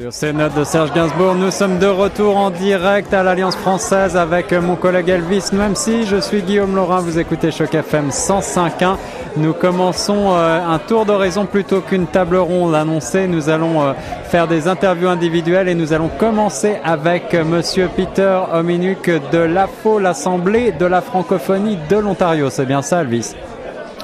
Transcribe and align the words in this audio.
Sur 0.00 0.14
ces 0.14 0.32
notes 0.32 0.54
de 0.54 0.64
Serge 0.64 0.94
Gainsbourg, 0.94 1.34
nous 1.34 1.50
sommes 1.50 1.78
de 1.78 1.86
retour 1.86 2.38
en 2.38 2.48
direct 2.48 3.12
à 3.12 3.22
l'Alliance 3.22 3.54
française 3.54 4.16
avec 4.16 4.50
mon 4.50 4.74
collègue 4.74 5.10
Elvis, 5.10 5.50
même 5.52 5.76
si 5.76 6.06
je 6.06 6.16
suis 6.16 6.40
Guillaume 6.40 6.74
Laurin, 6.74 7.00
vous 7.00 7.18
écoutez 7.18 7.50
Choc 7.50 7.74
FM 7.74 8.08
105.1. 8.08 8.96
Nous 9.36 9.52
commençons 9.52 10.30
euh, 10.30 10.58
un 10.66 10.78
tour 10.78 11.04
d'horizon 11.04 11.44
plutôt 11.44 11.82
qu'une 11.82 12.06
table 12.06 12.36
ronde 12.36 12.74
annoncée. 12.74 13.26
Nous 13.26 13.50
allons 13.50 13.82
euh, 13.82 13.92
faire 14.24 14.48
des 14.48 14.68
interviews 14.68 15.08
individuelles 15.08 15.68
et 15.68 15.74
nous 15.74 15.92
allons 15.92 16.08
commencer 16.08 16.78
avec 16.82 17.34
euh, 17.34 17.44
Monsieur 17.44 17.90
Peter 17.94 18.40
Ominuk 18.54 19.10
de 19.30 19.38
l'AFO, 19.38 19.98
l'Assemblée 19.98 20.72
de 20.72 20.86
la 20.86 21.02
francophonie 21.02 21.76
de 21.90 21.96
l'Ontario. 21.96 22.48
C'est 22.48 22.64
bien 22.64 22.80
ça, 22.80 23.02
Elvis? 23.02 23.34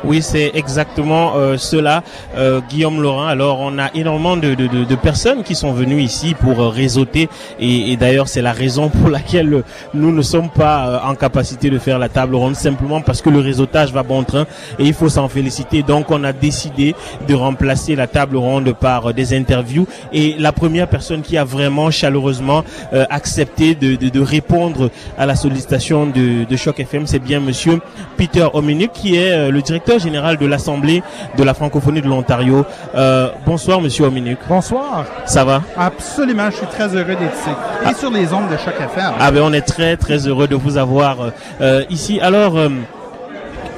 Oui, 0.04 0.22
c'est 0.22 0.50
exactement 0.54 1.36
euh, 1.36 1.56
cela, 1.56 2.02
euh, 2.36 2.60
Guillaume 2.68 3.00
Laurent. 3.00 3.26
Alors, 3.26 3.60
on 3.60 3.78
a 3.78 3.90
énormément 3.94 4.36
de, 4.36 4.54
de, 4.54 4.66
de, 4.66 4.94
personnes 4.94 5.42
qui 5.42 5.54
sont 5.54 5.72
venues 5.72 6.02
ici 6.02 6.34
pour 6.38 6.60
euh, 6.60 6.68
réseauter, 6.68 7.28
et, 7.58 7.92
et 7.92 7.96
d'ailleurs, 7.96 8.28
c'est 8.28 8.42
la 8.42 8.52
raison 8.52 8.88
pour 9.00 9.08
laquelle 9.08 9.62
nous 9.94 10.12
ne 10.12 10.22
sommes 10.22 10.50
pas 10.50 11.02
en 11.04 11.14
capacité 11.14 11.70
de 11.70 11.78
faire 11.78 11.98
la 11.98 12.08
table 12.08 12.34
ronde, 12.34 12.56
simplement 12.56 13.00
parce 13.00 13.22
que 13.22 13.30
le 13.30 13.40
réseautage 13.40 13.92
va 13.92 14.02
bon 14.02 14.22
train, 14.22 14.46
et 14.78 14.84
il 14.84 14.92
faut 14.94 15.08
s'en 15.08 15.28
féliciter. 15.28 15.82
Donc, 15.82 16.10
on 16.10 16.24
a 16.24 16.32
décidé 16.32 16.94
de 17.26 17.34
remplacer 17.34 17.96
la 17.96 18.06
table 18.06 18.36
ronde 18.36 18.72
par 18.74 19.14
des 19.14 19.34
interviews, 19.36 19.86
et 20.12 20.36
la 20.38 20.52
première 20.52 20.88
personne 20.88 21.22
qui 21.22 21.38
a 21.38 21.44
vraiment 21.44 21.90
chaleureusement 21.90 22.64
accepté 22.92 23.74
de, 23.74 23.96
de, 23.96 24.20
répondre 24.20 24.90
à 25.18 25.26
la 25.26 25.36
sollicitation 25.36 26.06
de, 26.06 26.44
de 26.44 26.56
Choc 26.56 26.80
FM, 26.80 27.06
c'est 27.06 27.18
bien 27.18 27.40
Monsieur 27.40 27.80
Peter 28.16 28.46
Ominic, 28.52 28.92
qui 28.92 29.16
est 29.16 29.50
le 29.50 29.62
directeur 29.62 29.85
général 29.98 30.36
de 30.36 30.46
l'Assemblée 30.46 31.02
de 31.36 31.42
la 31.42 31.54
francophonie 31.54 32.00
de 32.00 32.08
l'Ontario. 32.08 32.64
Euh, 32.94 33.30
bonsoir, 33.46 33.80
Monsieur 33.80 34.04
Ominuk. 34.04 34.38
Bonsoir. 34.48 35.04
Ça 35.24 35.44
va? 35.44 35.62
Absolument, 35.76 36.50
je 36.50 36.56
suis 36.56 36.66
très 36.66 36.94
heureux 36.94 37.14
d'être 37.14 37.34
ici. 37.40 37.50
Et 37.50 37.86
ah. 37.86 37.94
sur 37.94 38.10
les 38.10 38.32
ondes 38.32 38.50
de 38.50 38.56
chaque 38.56 38.80
affaire. 38.80 39.14
Ah 39.18 39.30
ben, 39.30 39.42
on 39.42 39.52
est 39.52 39.62
très 39.62 39.96
très 39.96 40.26
heureux 40.26 40.48
de 40.48 40.56
vous 40.56 40.76
avoir 40.76 41.16
euh, 41.60 41.84
ici. 41.90 42.20
Alors. 42.20 42.56
Euh, 42.56 42.68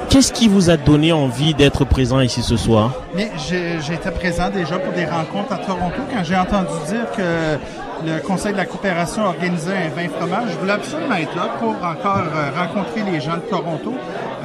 qu'est-ce 0.09 0.33
qui 0.33 0.47
vous 0.47 0.71
a 0.71 0.77
donné 0.77 1.11
envie 1.11 1.53
d'être 1.53 1.85
présent 1.85 2.19
ici 2.19 2.41
ce 2.41 2.57
soir? 2.57 2.93
J'étais 3.15 4.11
présent 4.11 4.49
déjà 4.49 4.79
pour 4.79 4.91
des 4.93 5.05
rencontres 5.05 5.53
à 5.53 5.57
Toronto 5.57 6.01
quand 6.11 6.23
j'ai 6.23 6.35
entendu 6.35 6.73
dire 6.87 7.05
que 7.15 7.57
le 8.05 8.19
Conseil 8.19 8.53
de 8.53 8.57
la 8.57 8.65
coopération 8.65 9.23
organisait 9.23 9.77
un 9.77 9.89
vin 9.89 10.09
fromage. 10.09 10.51
Je 10.51 10.57
voulais 10.57 10.73
absolument 10.73 11.15
être 11.15 11.35
là 11.35 11.49
pour 11.59 11.75
encore 11.75 12.25
rencontrer 12.55 13.03
les 13.11 13.19
gens 13.19 13.35
de 13.35 13.49
Toronto 13.49 13.93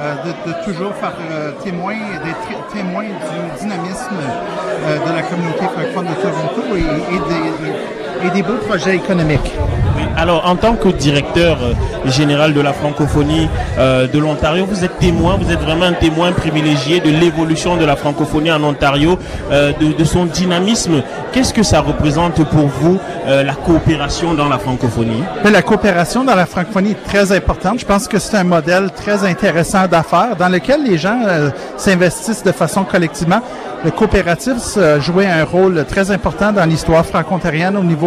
euh, 0.01 0.15
de, 0.25 0.51
de, 0.51 0.63
toujours 0.65 0.93
faire 0.95 1.13
euh, 1.31 1.53
témoin, 1.63 1.95
d'être 1.95 2.67
témoin 2.73 3.03
du 3.03 3.59
dynamisme 3.59 4.17
euh, 4.19 4.97
de 4.97 5.15
la 5.15 5.21
communauté 5.21 5.63
francophone 5.63 6.07
de 6.07 6.21
Toronto 6.21 6.75
et, 6.75 7.15
et, 7.15 7.19
des, 7.19 8.04
et 8.23 8.29
des 8.29 8.43
beaux 8.43 8.57
projets 8.67 8.95
économiques. 8.95 9.51
Oui, 9.95 10.03
alors 10.17 10.45
en 10.45 10.55
tant 10.55 10.75
que 10.75 10.89
directeur 10.89 11.57
général 12.05 12.53
de 12.53 12.61
la 12.61 12.73
francophonie 12.73 13.47
euh, 13.77 14.07
de 14.07 14.19
l'Ontario, 14.19 14.65
vous 14.65 14.83
êtes 14.83 14.97
témoin, 14.99 15.37
vous 15.39 15.51
êtes 15.51 15.61
vraiment 15.61 15.85
un 15.85 15.93
témoin 15.93 16.31
privilégié 16.31 16.99
de 16.99 17.09
l'évolution 17.09 17.77
de 17.77 17.85
la 17.85 17.95
francophonie 17.95 18.51
en 18.51 18.63
Ontario, 18.63 19.17
euh, 19.51 19.71
de, 19.79 19.93
de, 19.93 20.03
son 20.03 20.25
dynamisme. 20.25 21.01
Qu'est-ce 21.31 21.53
que 21.53 21.63
ça 21.63 21.81
représente 21.81 22.43
pour 22.49 22.67
vous, 22.67 22.99
euh, 23.27 23.43
la 23.43 23.53
coopération 23.53 24.33
dans 24.33 24.47
la 24.47 24.57
francophonie? 24.59 25.23
Mais 25.43 25.51
La 25.51 25.61
coopération 25.61 26.23
dans 26.23 26.35
la 26.35 26.45
francophonie 26.45 26.91
est 26.91 27.03
très 27.07 27.31
importante. 27.31 27.79
Je 27.79 27.85
pense 27.85 28.07
que 28.07 28.19
c'est 28.19 28.37
un 28.37 28.43
modèle 28.43 28.91
très 28.91 29.25
intéressant 29.25 29.87
d'affaires 29.87 30.35
dans 30.37 30.49
lequel 30.49 30.83
les 30.83 30.97
gens 30.97 31.19
euh, 31.25 31.49
s'investissent 31.77 32.43
de 32.43 32.51
façon 32.51 32.83
collectivement. 32.83 33.41
Le 33.83 33.91
coopératif 33.91 34.77
euh, 34.77 34.99
jouait 34.99 35.27
un 35.27 35.43
rôle 35.43 35.85
très 35.85 36.09
important 36.09 36.51
dans 36.51 36.65
l'histoire 36.65 37.05
franco-ontarienne 37.05 37.77
au 37.77 37.83
niveau 37.83 38.04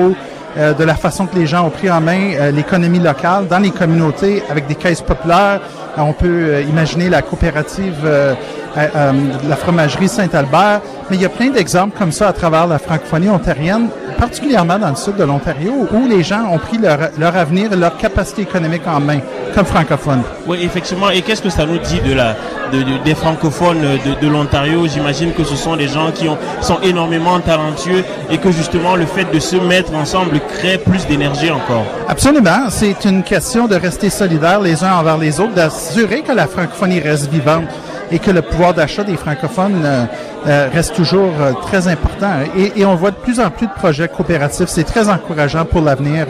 euh, 0.57 0.73
de 0.73 0.85
la 0.85 0.95
façon 0.95 1.27
que 1.27 1.37
les 1.37 1.47
gens 1.47 1.67
ont 1.67 1.71
pris 1.71 1.91
en 1.91 2.01
main 2.01 2.51
l'économie 2.53 2.99
locale 2.99 3.47
dans 3.49 3.59
les 3.59 3.71
communautés 3.71 4.43
avec 4.51 4.67
des 4.67 4.75
caisses 4.75 5.03
populaires. 5.03 5.61
on 5.97 6.13
peut 6.13 6.63
imaginer 6.69 7.09
la 7.09 7.23
coopérative 7.23 8.03
de 8.05 9.49
la 9.49 9.57
fromagerie 9.57 10.09
Saint-Albert, 10.09 10.81
mais 11.11 11.17
il 11.17 11.23
y 11.23 11.27
a 11.27 11.29
plein 11.29 11.51
d'exemples 11.51 11.99
comme 11.99 12.13
ça 12.13 12.29
à 12.29 12.33
travers 12.33 12.67
la 12.67 12.79
francophonie 12.79 13.29
ontarienne 13.29 13.89
particulièrement 14.19 14.79
dans 14.79 14.91
le 14.91 14.97
sud 14.97 15.17
de 15.17 15.25
l'Ontario, 15.25 15.87
où 15.93 16.07
les 16.09 16.23
gens 16.23 16.47
ont 16.51 16.59
pris 16.59 16.77
leur, 16.77 16.99
leur 17.19 17.37
avenir 17.37 17.73
et 17.73 17.77
leur 17.77 17.97
capacité 17.97 18.43
économique 18.43 18.87
en 18.87 19.01
main, 19.01 19.21
comme 19.55 19.65
francophones. 19.67 20.23
Oui, 20.47 20.59
effectivement. 20.63 21.11
Et 21.11 21.23
qu'est-ce 21.23 21.43
que 21.43 21.51
ça 21.51 21.67
nous 21.67 21.79
dit 21.79 22.01
de 22.01 22.15
la, 22.15 22.35
de, 22.73 23.03
des 23.05 23.15
francophones 23.15 23.81
de, 23.81 24.21
de 24.21 24.31
l'Ontario? 24.31 24.87
J'imagine 24.87 25.33
que 25.33 25.45
ce 25.45 25.57
sont 25.57 25.77
des 25.77 25.89
gens 25.89 26.11
qui 26.13 26.29
ont, 26.29 26.39
sont 26.61 26.79
énormément 26.83 27.39
talentueux 27.41 28.05
et 28.31 28.39
que 28.39 28.51
justement 28.51 28.97
le 28.97 29.07
fait 29.07 29.27
de 29.33 29.39
se 29.39 29.57
mettre 29.57 29.95
ensemble 29.95 30.41
crée 30.41 30.79
plus 30.79 31.07
d'énergie 31.07 31.51
encore. 31.51 31.85
Absolument. 32.09 32.69
C'est 32.71 33.05
une 33.05 33.23
question 33.23 33.67
de 33.67 33.77
rester 33.77 34.11
solidaires 34.11 34.61
les 34.61 34.85
uns 34.85 34.95
envers 34.95 35.19
les 35.19 35.41
autres, 35.41 35.55
d'assurer 35.55 36.23
que 36.23 36.33
la 36.33 36.47
francophonie 36.47 37.01
reste 37.01 37.31
vivante 37.31 37.65
et 38.11 38.19
que 38.19 38.31
le 38.31 38.43
pouvoir 38.43 38.73
d'achat 38.73 39.05
des 39.05 39.17
francophones 39.17 39.83
euh, 39.85 40.05
euh, 40.47 40.69
reste 40.73 40.95
toujours 40.95 41.33
euh, 41.41 41.53
très 41.63 41.89
important. 41.89 42.31
Et, 42.57 42.81
et, 42.81 42.85
on 42.85 42.95
voit 42.95 43.11
de 43.11 43.17
plus 43.17 43.41
en 43.41 43.51
plus 43.51 43.67
de 43.67 43.73
projets 43.73 44.09
coopératifs. 44.09 44.69
C'est 44.69 44.85
très 44.85 45.09
encourageant 45.09 45.65
pour 45.65 45.81
l'avenir 45.81 46.27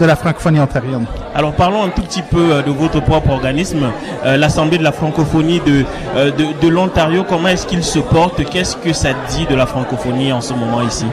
de 0.00 0.04
la 0.04 0.16
francophonie 0.16 0.60
ontarienne. 0.60 1.06
Alors 1.34 1.52
parlons 1.52 1.84
un 1.84 1.88
tout 1.88 2.02
petit 2.02 2.22
peu 2.22 2.62
de 2.64 2.70
votre 2.70 3.00
propre 3.00 3.30
organisme, 3.30 3.90
l'Assemblée 4.24 4.78
de 4.78 4.82
la 4.82 4.92
francophonie 4.92 5.60
de, 5.60 5.84
de, 6.30 6.60
de 6.60 6.68
l'Ontario. 6.68 7.24
Comment 7.28 7.48
est-ce 7.48 7.66
qu'il 7.66 7.84
se 7.84 7.98
porte? 7.98 8.44
Qu'est-ce 8.44 8.76
que 8.76 8.92
ça 8.92 9.10
dit 9.30 9.46
de 9.46 9.54
la 9.54 9.66
francophonie 9.66 10.32
en 10.32 10.40
ce 10.40 10.52
moment 10.52 10.82
ici? 10.82 11.06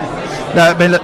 La, 0.55 0.73
ben, 0.73 0.97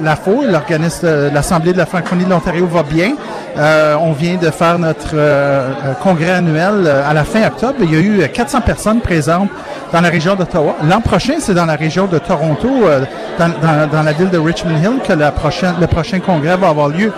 l'AFO, 0.00 0.44
l'organisme, 0.44 1.30
l'Assemblée 1.32 1.72
de 1.72 1.78
la 1.78 1.86
francophonie 1.86 2.24
de 2.24 2.30
l'Ontario 2.30 2.66
va 2.66 2.82
bien. 2.82 3.14
Euh, 3.56 3.96
on 4.00 4.12
vient 4.12 4.36
de 4.36 4.50
faire 4.50 4.78
notre 4.78 5.14
euh, 5.14 5.72
congrès 6.02 6.30
annuel 6.30 6.84
euh, 6.86 7.08
à 7.08 7.12
la 7.14 7.24
fin 7.24 7.46
octobre. 7.46 7.76
Il 7.82 7.92
y 7.92 7.96
a 7.96 8.00
eu 8.00 8.28
400 8.28 8.60
personnes 8.60 9.00
présentes 9.00 9.50
dans 9.92 10.00
la 10.00 10.08
région 10.08 10.34
d'Ottawa. 10.34 10.76
L'an 10.88 11.00
prochain, 11.00 11.34
c'est 11.38 11.54
dans 11.54 11.66
la 11.66 11.76
région 11.76 12.06
de 12.06 12.18
Toronto, 12.18 12.68
dans, 13.38 13.48
dans, 13.48 13.90
dans, 13.90 14.02
la 14.02 14.12
ville 14.12 14.30
de 14.30 14.38
Richmond 14.38 14.76
Hill, 14.76 15.00
que 15.06 15.12
la 15.12 15.32
prochaine, 15.32 15.74
le 15.80 15.86
prochain 15.86 16.20
congrès 16.20 16.56
va 16.56 16.68
avoir 16.68 16.88
lieu. 16.88 17.12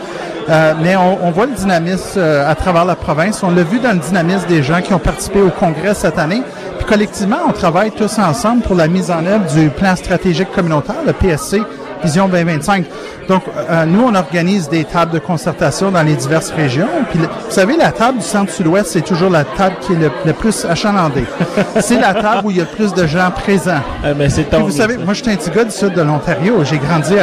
mais 0.82 0.96
on, 0.96 1.26
on, 1.26 1.30
voit 1.30 1.46
le 1.46 1.52
dynamisme 1.52 2.20
à 2.20 2.54
travers 2.54 2.84
la 2.84 2.96
province. 2.96 3.42
On 3.42 3.50
l'a 3.50 3.62
vu 3.62 3.78
dans 3.78 3.92
le 3.92 3.98
dynamisme 3.98 4.46
des 4.48 4.62
gens 4.62 4.80
qui 4.80 4.94
ont 4.94 4.98
participé 4.98 5.40
au 5.40 5.50
congrès 5.50 5.94
cette 5.94 6.18
année. 6.18 6.42
Puis 6.78 6.86
collectivement, 6.86 7.38
on 7.48 7.52
travaille 7.52 7.92
tous 7.92 8.18
ensemble 8.18 8.62
pour 8.62 8.74
la 8.74 8.88
mise 8.88 9.10
en 9.10 9.24
œuvre 9.26 9.44
du 9.54 9.68
plan 9.68 9.94
stratégique 9.94 10.50
communautaire, 10.52 10.96
le 11.06 11.12
PSC, 11.12 11.62
Vision 12.02 12.28
2025. 12.28 12.84
Donc, 13.28 13.42
euh, 13.56 13.84
nous, 13.84 14.02
on 14.02 14.14
organise 14.14 14.68
des 14.68 14.84
tables 14.84 15.12
de 15.12 15.18
concertation 15.18 15.90
dans 15.90 16.02
les 16.02 16.14
diverses 16.14 16.50
régions. 16.50 16.88
Puis, 17.10 17.20
vous 17.20 17.50
savez, 17.50 17.76
la 17.76 17.92
table 17.92 18.18
du 18.18 18.24
centre-sud-ouest, 18.24 18.86
c'est 18.90 19.02
toujours 19.02 19.30
la 19.30 19.44
table 19.44 19.76
qui 19.80 19.92
est 19.92 20.10
le, 20.26 20.32
plus 20.32 20.64
achalandée. 20.64 21.24
c'est 21.80 22.00
la 22.00 22.14
table 22.14 22.46
où 22.46 22.50
il 22.50 22.56
y 22.56 22.60
a 22.60 22.64
le 22.64 22.76
plus 22.76 22.92
de 22.92 23.06
gens 23.06 23.30
présents. 23.30 23.80
Eh 24.04 24.14
ben, 24.14 24.28
c'est 24.28 24.52
Vous 24.54 24.70
savez, 24.70 24.96
moi, 24.96 25.14
je 25.14 25.22
suis 25.22 25.30
un 25.30 25.36
petit 25.36 25.50
gars 25.50 25.64
du 25.64 25.70
sud 25.70 25.94
de 25.94 26.02
l'Ontario. 26.02 26.64
J'ai 26.64 26.78
grandi 26.78 27.14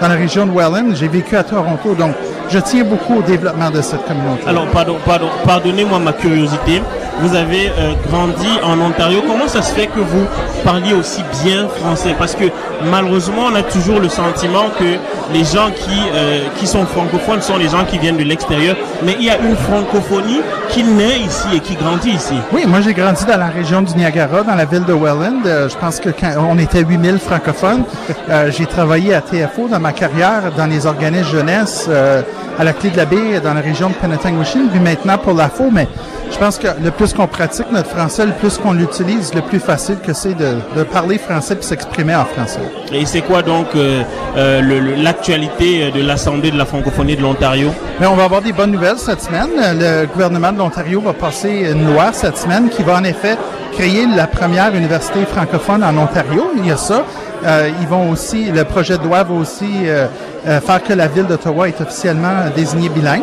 dans 0.00 0.08
la 0.08 0.14
région 0.14 0.46
de 0.46 0.52
Welland. 0.52 0.94
J'ai 0.94 1.08
vécu 1.08 1.36
à 1.36 1.42
Toronto. 1.42 1.94
Donc, 1.94 2.14
je 2.48 2.58
tiens 2.58 2.84
beaucoup 2.84 3.18
au 3.18 3.22
développement 3.22 3.70
de 3.70 3.80
cette 3.82 4.04
communauté. 4.06 4.42
Alors, 4.46 4.66
pardon, 4.68 4.96
pardon, 5.04 5.28
pardonnez-moi 5.44 5.98
ma 5.98 6.12
curiosité. 6.12 6.82
Vous 7.22 7.34
avez 7.34 7.70
euh, 7.78 7.92
grandi 8.08 8.48
en 8.62 8.80
Ontario. 8.80 9.20
Comment 9.26 9.46
ça 9.46 9.60
se 9.60 9.74
fait 9.74 9.88
que 9.88 10.00
vous 10.00 10.26
parliez 10.64 10.94
aussi 10.94 11.22
bien 11.44 11.68
français? 11.68 12.14
Parce 12.18 12.34
que 12.34 12.44
malheureusement, 12.90 13.42
on 13.52 13.54
a 13.54 13.62
toujours 13.62 14.00
le 14.00 14.08
sentiment 14.08 14.70
que 14.78 14.96
les 15.34 15.44
gens 15.44 15.70
qui, 15.70 16.00
euh, 16.14 16.46
qui 16.56 16.66
sont 16.66 16.86
francophones 16.86 17.42
sont 17.42 17.58
les 17.58 17.68
gens 17.68 17.84
qui 17.84 17.98
viennent 17.98 18.16
de 18.16 18.22
l'extérieur. 18.24 18.74
Mais 19.04 19.16
il 19.18 19.26
y 19.26 19.30
a 19.30 19.36
une 19.38 19.54
francophonie 19.54 20.40
qui 20.70 20.82
naît 20.82 21.18
ici 21.18 21.48
et 21.54 21.60
qui 21.60 21.74
grandit 21.74 22.10
ici. 22.10 22.34
Oui, 22.52 22.64
moi 22.66 22.80
j'ai 22.80 22.94
grandi 22.94 23.24
dans 23.26 23.38
la 23.38 23.48
région 23.48 23.82
du 23.82 23.94
Niagara, 23.96 24.42
dans 24.42 24.54
la 24.54 24.64
ville 24.64 24.84
de 24.84 24.94
Welland. 24.94 25.42
Euh, 25.44 25.68
je 25.68 25.76
pense 25.76 26.00
que 26.00 26.08
quand 26.08 26.32
on 26.50 26.58
était 26.58 26.80
8000 26.82 27.18
francophones, 27.18 27.84
j'ai 28.48 28.66
travaillé 28.66 29.14
à 29.14 29.20
TFO 29.20 29.68
dans 29.68 29.80
ma 29.80 29.92
carrière 29.92 30.52
dans 30.56 30.66
les 30.66 30.86
organismes 30.86 31.30
jeunesse 31.32 31.88
à 32.58 32.64
la 32.64 32.72
clé 32.72 32.90
de 32.90 32.96
la 32.96 33.04
baie 33.04 33.40
dans 33.42 33.54
la 33.54 33.60
région 33.60 33.88
de 33.88 33.94
Penetanguishene, 33.94 34.68
puis 34.70 34.80
maintenant 34.80 35.18
pour 35.18 35.34
la 35.34 35.48
FO, 35.48 35.70
mais 35.70 35.88
je 36.30 36.38
pense 36.38 36.58
que 36.58 36.68
le 36.82 36.90
plus 36.90 37.12
qu'on 37.12 37.26
pratique 37.26 37.70
notre 37.70 37.90
français, 37.90 38.26
le 38.26 38.32
plus 38.32 38.58
qu'on 38.58 38.72
l'utilise, 38.72 39.34
le 39.34 39.42
plus 39.42 39.60
facile 39.60 39.96
que 40.04 40.12
c'est 40.12 40.34
de, 40.34 40.56
de, 40.76 40.82
parler 40.82 41.18
français 41.18 41.56
et 41.60 41.62
s'exprimer 41.62 42.14
en 42.14 42.24
français. 42.24 42.60
Et 42.92 43.04
c'est 43.06 43.22
quoi 43.22 43.42
donc 43.42 43.66
euh, 43.74 44.02
euh, 44.36 44.96
l'actualité 44.96 45.90
de 45.90 46.02
l'Assemblée 46.02 46.50
de 46.50 46.58
la 46.58 46.64
francophonie 46.64 47.16
de 47.16 47.22
l'Ontario? 47.22 47.70
Mais 48.00 48.06
on 48.06 48.16
va 48.16 48.24
avoir 48.24 48.42
des 48.42 48.52
bonnes 48.52 48.72
nouvelles 48.72 48.98
cette 48.98 49.22
semaine. 49.22 49.50
Le 49.56 50.06
gouvernement 50.06 50.52
de 50.52 50.58
l'Ontario 50.58 51.00
va 51.00 51.12
passer 51.12 51.70
une 51.72 51.92
loi 51.92 52.12
cette 52.12 52.38
semaine 52.38 52.68
qui 52.68 52.82
va 52.82 52.96
en 52.96 53.04
effet 53.04 53.36
créer 53.72 54.06
la 54.06 54.26
première 54.26 54.74
université 54.74 55.24
francophone 55.24 55.82
en 55.84 55.96
Ontario. 55.96 56.52
Il 56.56 56.66
y 56.66 56.70
a 56.70 56.76
ça. 56.76 57.04
Euh, 57.44 57.70
ils 57.80 57.86
vont 57.86 58.10
aussi, 58.10 58.50
le 58.50 58.64
projet 58.64 58.98
de 58.98 59.04
loi 59.04 59.22
va 59.22 59.34
aussi 59.34 59.64
euh, 59.84 60.06
euh, 60.46 60.60
faire 60.60 60.82
que 60.82 60.92
la 60.92 61.06
ville 61.06 61.24
d'Ottawa 61.24 61.68
est 61.68 61.80
officiellement 61.80 62.50
désignée 62.54 62.88
bilingue. 62.90 63.22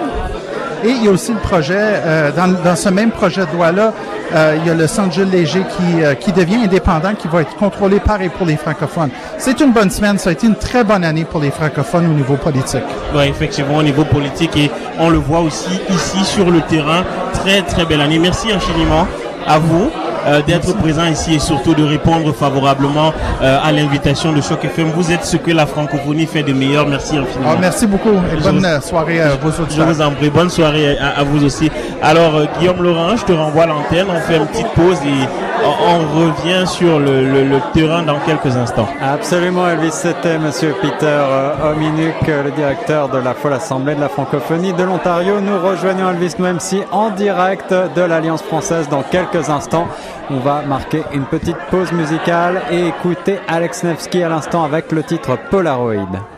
Et 0.83 0.89
il 0.89 1.03
y 1.03 1.07
a 1.07 1.11
aussi 1.11 1.33
le 1.33 1.39
projet, 1.39 1.75
euh, 1.77 2.31
dans, 2.31 2.47
dans, 2.63 2.75
ce 2.75 2.89
même 2.89 3.11
projet 3.11 3.45
de 3.45 3.51
loi-là, 3.55 3.93
euh, 4.33 4.57
il 4.59 4.67
y 4.67 4.69
a 4.69 4.73
le 4.73 4.87
Centre 4.87 5.13
Jules 5.13 5.29
Léger 5.29 5.61
qui, 5.61 6.03
euh, 6.03 6.13
qui 6.13 6.31
devient 6.31 6.57
indépendant, 6.63 7.15
qui 7.15 7.27
va 7.27 7.41
être 7.41 7.55
contrôlé 7.55 7.99
par 7.99 8.21
et 8.21 8.29
pour 8.29 8.45
les 8.45 8.57
francophones. 8.57 9.09
C'est 9.37 9.59
une 9.59 9.71
bonne 9.71 9.89
semaine, 9.89 10.17
ça 10.17 10.29
a 10.29 10.33
été 10.33 10.47
une 10.47 10.55
très 10.55 10.83
bonne 10.83 11.03
année 11.03 11.25
pour 11.25 11.39
les 11.39 11.51
francophones 11.51 12.05
au 12.05 12.13
niveau 12.13 12.35
politique. 12.35 12.83
Oui, 13.15 13.23
effectivement, 13.27 13.77
au 13.77 13.83
niveau 13.83 14.03
politique, 14.03 14.55
et 14.57 14.69
on 14.99 15.09
le 15.09 15.17
voit 15.17 15.39
aussi 15.39 15.79
ici 15.89 16.23
sur 16.25 16.51
le 16.51 16.61
terrain. 16.61 17.03
Très, 17.33 17.61
très 17.61 17.85
belle 17.85 18.01
année. 18.01 18.19
Merci 18.19 18.51
infiniment 18.51 19.07
à 19.47 19.59
vous. 19.59 19.89
Euh, 20.27 20.41
d'être 20.41 20.75
présent 20.75 21.05
ici 21.05 21.35
et 21.35 21.39
surtout 21.39 21.73
de 21.73 21.83
répondre 21.83 22.33
favorablement 22.33 23.13
euh, 23.41 23.57
à 23.63 23.71
l'invitation 23.71 24.33
de 24.33 24.41
Choc 24.41 24.65
FM. 24.65 24.89
Vous 24.93 25.09
êtes 25.11 25.23
ce 25.23 25.37
que 25.37 25.51
la 25.51 25.65
francophonie 25.65 26.25
fait 26.25 26.43
de 26.43 26.51
meilleur. 26.51 26.85
Merci 26.85 27.17
infiniment. 27.17 27.51
Ah, 27.53 27.57
merci 27.59 27.87
beaucoup 27.87 28.09
et 28.09 28.41
bonne 28.41 28.81
soirée 28.81 29.21
à 29.21 29.35
vos 29.35 29.49
auditeurs. 29.49 29.87
Je 29.87 29.93
vous 29.93 30.01
en 30.01 30.11
prie. 30.11 30.29
Bonne 30.29 30.49
soirée 30.49 30.97
à, 30.97 31.23
vous 31.23 31.45
aussi. 31.45 31.71
Alors, 32.01 32.41
Guillaume 32.59 32.83
Laurent, 32.83 33.15
je 33.15 33.25
te 33.25 33.31
renvoie 33.31 33.65
l'antenne. 33.65 34.07
On 34.09 34.19
fait 34.19 34.37
une 34.37 34.45
petite 34.47 34.71
pause 34.73 34.99
et 35.03 35.27
on 35.65 35.99
revient 36.19 36.65
sur 36.67 36.99
le, 36.99 37.59
terrain 37.73 38.03
dans 38.03 38.19
quelques 38.19 38.55
instants. 38.55 38.87
Absolument, 39.01 39.67
Elvis. 39.67 39.91
C'était 39.91 40.37
Monsieur 40.37 40.75
Peter 40.81 41.21
Ominuk, 41.63 42.15
le 42.27 42.51
directeur 42.51 43.09
de 43.09 43.17
la 43.17 43.33
Folle 43.33 43.53
Assemblée 43.53 43.95
de 43.95 44.01
la 44.01 44.09
francophonie 44.09 44.73
de 44.73 44.83
l'Ontario. 44.83 45.41
Nous 45.41 45.59
rejoignons 45.59 46.11
Elvis 46.11 46.35
si 46.59 46.81
en 46.91 47.09
direct 47.09 47.73
de 47.73 48.01
l'Alliance 48.01 48.43
française 48.43 48.87
dans 48.89 49.03
quelques 49.03 49.49
instants. 49.49 49.87
On 50.29 50.39
va 50.39 50.61
marquer 50.61 51.03
une 51.13 51.25
petite 51.25 51.57
pause 51.71 51.91
musicale 51.91 52.61
et 52.71 52.87
écouter 52.87 53.39
Alex 53.47 53.83
Nevsky 53.83 54.23
à 54.23 54.29
l'instant 54.29 54.63
avec 54.63 54.91
le 54.91 55.03
titre 55.03 55.37
Polaroid. 55.49 56.36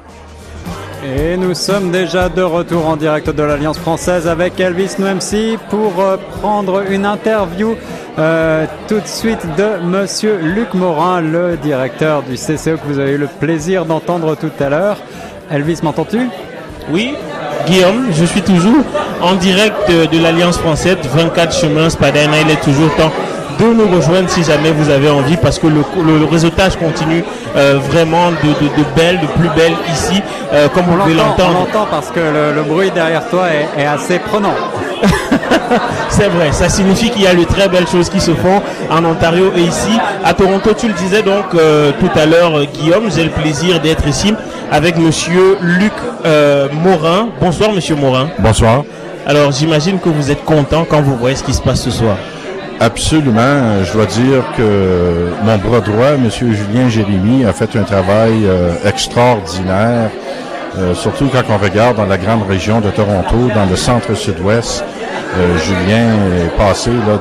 Et 1.06 1.38
nous 1.38 1.54
sommes 1.54 1.92
déjà 1.92 2.28
de 2.28 2.42
retour 2.42 2.86
en 2.86 2.98
direct 2.98 3.30
de 3.30 3.44
l'Alliance 3.44 3.78
française 3.80 4.28
avec 4.28 4.60
Elvis 4.60 4.96
Noemsi 5.00 5.58
pour 5.70 6.02
euh, 6.02 6.18
prendre 6.42 6.82
une 6.92 7.06
interview 7.06 7.78
euh, 8.18 8.66
tout 8.90 9.00
de 9.00 9.08
suite 9.08 9.40
de 9.58 9.82
Monsieur 9.82 10.38
Luc 10.42 10.74
Morin, 10.74 11.22
le 11.22 11.56
directeur 11.56 12.22
du 12.24 12.36
CCO 12.36 12.78
que 12.78 12.86
vous 12.86 13.00
avez 13.00 13.12
eu 13.14 13.18
le 13.18 13.28
plaisir 13.28 13.86
d'entendre 13.86 14.36
tout 14.36 14.52
à 14.60 14.68
l'heure. 14.68 14.98
Elvis, 15.50 15.80
m'entends-tu? 15.84 16.28
Oui, 16.92 17.16
Guillaume, 17.66 18.08
je 18.12 18.26
suis 18.26 18.42
toujours 18.42 18.84
en 19.22 19.36
direct 19.36 19.90
de 19.90 20.22
l'Alliance 20.22 20.58
française, 20.58 20.98
24 21.14 21.56
chemins 21.56 21.90
Spadina, 21.90 22.42
il 22.42 22.52
est 22.52 22.62
toujours 22.62 22.94
temps 22.98 23.12
de 23.68 23.74
nous 23.74 23.88
rejoindre 23.96 24.30
si 24.30 24.44
jamais 24.44 24.72
vous 24.72 24.90
avez 24.90 25.10
envie 25.10 25.38
parce 25.38 25.60
que 25.60 25.68
le, 25.68 25.84
réseautage 26.26 26.78
continue 26.78 27.24
euh, 27.56 27.80
vraiment 27.90 28.32
de, 28.32 28.50
de, 28.50 28.86
belle, 28.96 29.20
de 29.20 29.28
plus 29.28 29.50
belle 29.50 29.74
ici, 29.92 30.22
euh, 30.54 30.68
comme 30.70 30.86
vous 30.86 30.98
pouvez 30.98 31.14
l'entendre. 31.14 31.58
On 31.58 31.66
l'entend 31.66 31.88
parce 31.90 32.10
que 32.10 32.20
le, 32.20 32.64
bruit 32.64 32.92
derrière 32.92 33.28
toi 33.30 33.48
est, 33.78 33.86
assez 33.86 34.20
prenant. 34.20 34.54
C'est 36.10 36.30
vrai, 36.30 36.52
ça 36.52 36.68
signifie 36.70 37.10
qu'il 37.10 37.22
y 37.22 37.28
a 37.28 37.36
de 37.36 37.44
très 37.44 37.70
belles 37.70 37.88
choses 37.88 38.10
qui 38.10 38.20
se 38.20 38.32
font 38.32 38.62
en 38.90 39.06
Ontario 39.06 39.52
et 39.56 39.62
ici. 39.62 39.98
À 40.24 40.34
Toronto, 40.34 40.74
tu 40.74 40.88
le 40.88 40.94
disais 40.94 41.22
donc 41.22 41.46
euh, 41.54 41.92
tout 42.00 42.10
à 42.20 42.26
l'heure, 42.26 42.66
Guillaume, 42.74 43.10
j'ai 43.14 43.24
le 43.24 43.30
plaisir 43.30 43.80
d'être 43.80 44.08
ici 44.08 44.34
avec 44.72 44.98
monsieur 44.98 45.58
Luc 45.62 45.94
Morin. 46.84 47.30
Bonsoir, 47.40 47.72
monsieur 47.72 47.96
Morin. 47.96 48.30
Bonsoir. 48.40 48.84
Alors, 49.28 49.52
j'imagine 49.52 50.00
que 50.00 50.10
vous 50.10 50.32
êtes 50.32 50.44
content 50.44 50.86
quand 50.90 51.02
vous 51.02 51.16
voyez 51.16 51.36
ce 51.36 51.44
qui 51.44 51.54
se 51.54 51.62
passe 51.62 51.82
ce 51.82 51.92
soir. 51.92 52.18
Absolument. 52.82 53.84
Je 53.84 53.92
dois 53.92 54.06
dire 54.06 54.44
que 54.56 55.32
mon 55.44 55.58
bras 55.58 55.82
droit, 55.82 56.14
M. 56.14 56.30
Julien 56.30 56.88
Jérémy, 56.88 57.46
a 57.46 57.52
fait 57.52 57.76
un 57.76 57.84
travail 57.84 58.46
euh, 58.46 58.72
extraordinaire, 58.86 60.10
euh, 60.78 60.96
surtout 60.96 61.28
quand 61.28 61.44
on 61.50 61.58
regarde 61.58 61.98
dans 61.98 62.06
la 62.06 62.18
grande 62.18 62.48
région 62.48 62.80
de 62.80 62.90
Toronto, 62.90 63.50
dans 63.54 63.66
le 63.66 63.76
centre-sud-ouest. 63.76 64.86
Euh, 65.38 65.58
Julien 65.58 66.14
est 66.42 66.58
passé 66.58 66.90
là, 66.90 67.20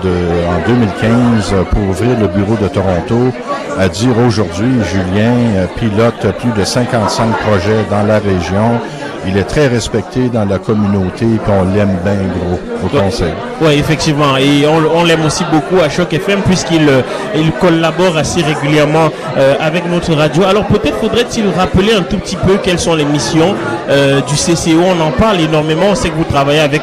en 0.48 0.68
2015 0.68 1.54
pour 1.72 1.82
ouvrir 1.88 2.18
le 2.18 2.28
bureau 2.28 2.54
de 2.54 2.68
Toronto 2.68 3.32
à 3.78 3.88
dire 3.88 4.16
aujourd'hui, 4.26 4.82
Julien 4.84 5.66
pilote 5.76 6.34
plus 6.38 6.52
de 6.52 6.64
55 6.64 7.36
projets 7.38 7.84
dans 7.90 8.02
la 8.04 8.18
région 8.18 8.80
il 9.28 9.36
est 9.36 9.44
très 9.44 9.66
respecté 9.66 10.28
dans 10.28 10.44
la 10.44 10.58
communauté 10.58 11.24
et 11.26 11.40
on 11.48 11.64
l'aime 11.74 11.96
bien 12.04 12.14
gros 12.14 12.58
au 12.84 12.88
conseil. 12.88 13.32
Oui, 13.60 13.74
effectivement. 13.78 14.36
Et 14.36 14.66
on, 14.66 15.04
l'aime 15.04 15.24
aussi 15.24 15.44
beaucoup 15.52 15.82
à 15.82 15.88
Choc 15.88 16.12
FM 16.12 16.40
puisqu'il 16.42 16.88
euh, 16.88 17.02
il 17.34 17.52
collabore 17.52 18.16
assez 18.16 18.42
régulièrement 18.42 19.08
euh, 19.36 19.54
avec 19.60 19.86
notre 19.86 20.14
radio. 20.14 20.44
Alors 20.44 20.66
peut-être 20.66 20.96
faudrait-il 20.98 21.44
rappeler 21.48 21.92
un 21.92 22.02
tout 22.02 22.18
petit 22.18 22.36
peu 22.36 22.56
quelles 22.62 22.78
sont 22.78 22.94
les 22.94 23.04
missions 23.04 23.54
euh, 23.90 24.20
du 24.22 24.34
CCO. 24.34 24.82
On 24.96 25.00
en 25.00 25.10
parle 25.10 25.40
énormément. 25.40 25.86
On 25.90 25.94
sait 25.94 26.10
que 26.10 26.16
vous 26.16 26.24
travaillez 26.24 26.60
avec 26.60 26.82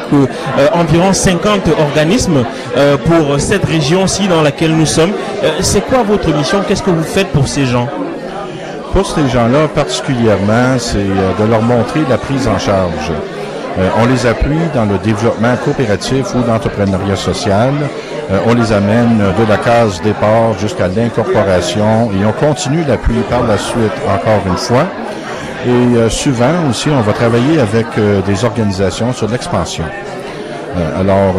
environ 0.72 1.12
50 1.12 1.68
organismes 1.78 2.44
pour 3.04 3.40
cette 3.40 3.64
région-ci 3.64 4.28
dans 4.28 4.42
laquelle 4.42 4.74
nous 4.76 4.86
sommes. 4.86 5.12
C'est 5.60 5.80
quoi 5.80 6.02
votre 6.02 6.32
mission? 6.32 6.62
Qu'est-ce 6.66 6.82
que 6.82 6.90
vous 6.90 7.02
faites 7.02 7.28
pour 7.28 7.48
ces 7.48 7.66
gens? 7.66 7.88
Pour 8.96 9.06
ces 9.06 9.28
gens-là 9.28 9.68
particulièrement, 9.68 10.78
c'est 10.78 10.96
euh, 10.96 11.34
de 11.38 11.44
leur 11.50 11.60
montrer 11.60 12.00
la 12.08 12.16
prise 12.16 12.48
en 12.48 12.58
charge. 12.58 13.12
Euh, 13.78 13.90
on 13.98 14.06
les 14.06 14.24
appuie 14.24 14.70
dans 14.74 14.86
le 14.86 14.96
développement 14.96 15.54
coopératif 15.62 16.34
ou 16.34 16.40
d'entrepreneuriat 16.40 17.14
social. 17.14 17.74
Euh, 18.30 18.38
on 18.46 18.54
les 18.54 18.72
amène 18.72 19.18
de 19.18 19.44
la 19.50 19.58
case 19.58 20.00
départ 20.00 20.58
jusqu'à 20.58 20.88
l'incorporation 20.88 22.10
et 22.10 22.24
on 22.24 22.32
continue 22.32 22.84
l'appui 22.88 23.16
par 23.28 23.46
la 23.46 23.58
suite 23.58 23.98
encore 24.08 24.40
une 24.46 24.56
fois. 24.56 24.86
Et 25.66 26.08
souvent 26.08 26.54
aussi, 26.70 26.88
on 26.88 27.02
va 27.02 27.12
travailler 27.12 27.58
avec 27.58 27.86
des 28.24 28.44
organisations 28.44 29.12
sur 29.12 29.28
l'expansion. 29.28 29.84
alors, 30.96 31.34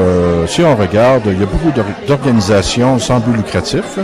si 0.48 0.62
on 0.64 0.76
regarde, 0.76 1.22
il 1.28 1.40
y 1.40 1.44
a 1.44 1.46
beaucoup 1.46 1.72
d'organisations 2.06 3.00
sans 3.00 3.20
but 3.20 3.38
lucratif. 3.38 3.98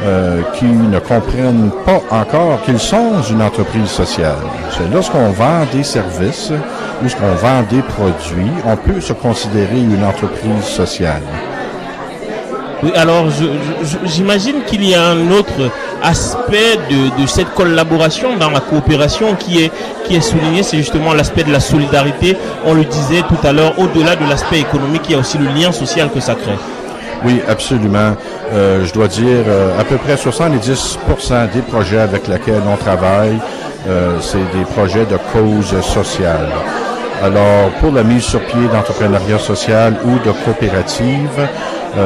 Euh, 0.00 0.42
qui 0.54 0.66
ne 0.66 1.00
comprennent 1.00 1.72
pas 1.84 2.00
encore 2.12 2.62
qu'ils 2.62 2.78
sont 2.78 3.20
une 3.28 3.42
entreprise 3.42 3.88
sociale. 3.88 4.36
C'est 4.70 4.88
lorsqu'on 4.94 5.30
vend 5.30 5.66
des 5.72 5.82
services 5.82 6.52
ou 6.52 7.02
lorsqu'on 7.02 7.32
vend 7.34 7.62
des 7.68 7.82
produits, 7.82 8.52
on 8.64 8.76
peut 8.76 9.00
se 9.00 9.12
considérer 9.12 9.80
une 9.80 10.04
entreprise 10.04 10.62
sociale. 10.62 11.22
Oui, 12.84 12.92
alors 12.94 13.24
j'imagine 14.04 14.62
qu'il 14.68 14.88
y 14.88 14.94
a 14.94 15.04
un 15.04 15.32
autre 15.32 15.68
aspect 16.00 16.78
de, 16.88 17.20
de, 17.20 17.26
cette 17.26 17.52
collaboration 17.54 18.36
dans 18.36 18.50
la 18.50 18.60
coopération 18.60 19.34
qui 19.34 19.64
est, 19.64 19.72
qui 20.04 20.14
est 20.14 20.20
souligné, 20.20 20.62
c'est 20.62 20.76
justement 20.76 21.12
l'aspect 21.12 21.42
de 21.42 21.50
la 21.50 21.58
solidarité. 21.58 22.36
On 22.64 22.74
le 22.74 22.84
disait 22.84 23.22
tout 23.22 23.44
à 23.44 23.52
l'heure, 23.52 23.76
au-delà 23.80 24.14
de 24.14 24.24
l'aspect 24.28 24.60
économique, 24.60 25.02
il 25.08 25.12
y 25.12 25.14
a 25.16 25.18
aussi 25.18 25.38
le 25.38 25.46
lien 25.46 25.72
social 25.72 26.08
que 26.14 26.20
ça 26.20 26.36
crée. 26.36 26.54
Oui, 27.24 27.42
absolument. 27.48 28.16
Euh, 28.52 28.84
je 28.84 28.92
dois 28.92 29.08
dire, 29.08 29.44
euh, 29.46 29.80
à 29.80 29.84
peu 29.84 29.96
près 29.96 30.14
70% 30.14 31.48
des 31.52 31.62
projets 31.62 31.98
avec 31.98 32.28
lesquels 32.28 32.62
on 32.66 32.76
travaille, 32.76 33.38
euh, 33.88 34.18
c'est 34.20 34.38
des 34.56 34.64
projets 34.76 35.04
de 35.04 35.18
cause 35.32 35.80
sociale. 35.82 36.48
Alors, 37.22 37.70
pour 37.80 37.90
la 37.92 38.04
mise 38.04 38.22
sur 38.22 38.40
pied 38.40 38.68
d'entrepreneuriat 38.72 39.38
social 39.38 39.96
ou 40.04 40.18
de 40.24 40.32
coopérative, 40.44 41.48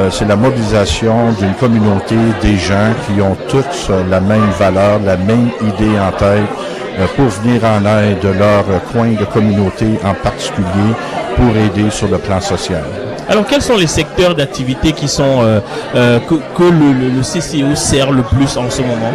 c'est 0.09 0.27
la 0.27 0.35
mobilisation 0.35 1.33
d'une 1.39 1.53
communauté 1.53 2.15
des 2.41 2.57
gens 2.57 2.93
qui 3.05 3.21
ont 3.21 3.37
toutes 3.47 3.91
la 4.09 4.19
même 4.19 4.49
valeur, 4.57 4.99
la 5.05 5.17
même 5.17 5.49
idée 5.61 5.99
en 5.99 6.11
tête 6.17 7.07
pour 7.15 7.25
venir 7.25 7.61
en 7.63 7.85
aide 7.85 8.19
de 8.21 8.29
leur 8.29 8.63
coin 8.91 9.09
de 9.11 9.25
communauté 9.25 9.99
en 10.03 10.15
particulier 10.15 10.95
pour 11.35 11.55
aider 11.55 11.91
sur 11.91 12.07
le 12.07 12.17
plan 12.17 12.41
social. 12.41 13.12
Alors, 13.29 13.45
quels 13.45 13.61
sont 13.61 13.77
les 13.77 13.87
secteurs 13.87 14.35
d'activité 14.35 14.91
qui 14.91 15.07
sont 15.07 15.41
euh, 15.41 15.59
euh, 15.95 16.19
que, 16.19 16.63
le, 16.63 17.21
CCO 17.21 17.75
sert 17.75 18.11
le 18.11 18.21
plus 18.23 18.57
en 18.57 18.69
ce 18.69 18.81
moment? 18.81 19.13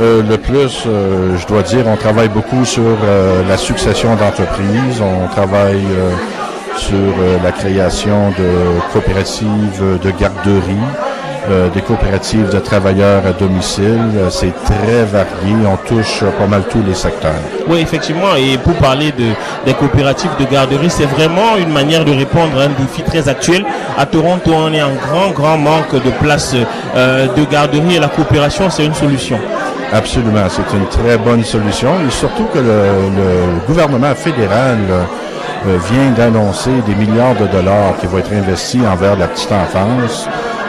Euh, 0.00 0.22
le 0.28 0.36
plus, 0.38 0.84
je 0.84 1.46
dois 1.46 1.62
dire, 1.62 1.86
on 1.86 1.96
travaille 1.96 2.28
beaucoup 2.28 2.64
sur 2.64 2.96
la 3.48 3.56
succession 3.56 4.16
d'entreprises, 4.16 5.00
on 5.00 5.28
travaille 5.28 5.84
sur 6.76 6.96
la 7.42 7.52
création 7.52 8.30
de 8.30 8.80
coopératives 8.92 9.82
de 10.02 10.10
garderie, 10.10 10.86
euh, 11.50 11.68
des 11.68 11.80
coopératives 11.82 12.48
de 12.50 12.58
travailleurs 12.58 13.26
à 13.26 13.32
domicile. 13.32 13.98
Euh, 14.16 14.30
c'est 14.30 14.52
très 14.64 15.04
varié. 15.04 15.54
On 15.66 15.76
touche 15.76 16.22
pas 16.38 16.46
mal 16.46 16.62
tous 16.70 16.82
les 16.86 16.94
secteurs. 16.94 17.32
Oui, 17.68 17.80
effectivement. 17.80 18.36
Et 18.36 18.56
pour 18.58 18.74
parler 18.74 19.12
de, 19.12 19.26
des 19.66 19.74
coopératives 19.74 20.30
de 20.38 20.44
garderie, 20.44 20.90
c'est 20.90 21.06
vraiment 21.06 21.56
une 21.58 21.72
manière 21.72 22.04
de 22.04 22.12
répondre 22.12 22.58
à 22.60 22.64
un 22.64 22.68
défi 22.68 23.02
très 23.02 23.28
actuel. 23.28 23.64
À 23.98 24.06
Toronto, 24.06 24.52
on 24.54 24.72
est 24.72 24.82
en 24.82 24.94
grand, 24.94 25.30
grand 25.30 25.58
manque 25.58 25.92
de 25.94 26.10
places 26.22 26.54
euh, 26.94 27.26
de 27.34 27.44
garderie 27.44 27.96
et 27.96 28.00
la 28.00 28.08
coopération, 28.08 28.70
c'est 28.70 28.84
une 28.86 28.94
solution. 28.94 29.38
Absolument. 29.92 30.46
C'est 30.48 30.76
une 30.76 30.86
très 30.86 31.18
bonne 31.18 31.44
solution. 31.44 31.90
Et 32.06 32.10
surtout 32.10 32.44
que 32.54 32.58
le, 32.58 33.66
gouvernement 33.66 34.14
fédéral 34.14 34.78
vient 35.64 36.10
d'annoncer 36.16 36.70
des 36.86 36.94
milliards 36.94 37.34
de 37.34 37.46
dollars 37.46 37.96
qui 38.00 38.06
vont 38.06 38.18
être 38.18 38.32
investis 38.32 38.80
envers 38.86 39.16
la 39.16 39.26
petite 39.26 39.52
enfance. 39.52 40.28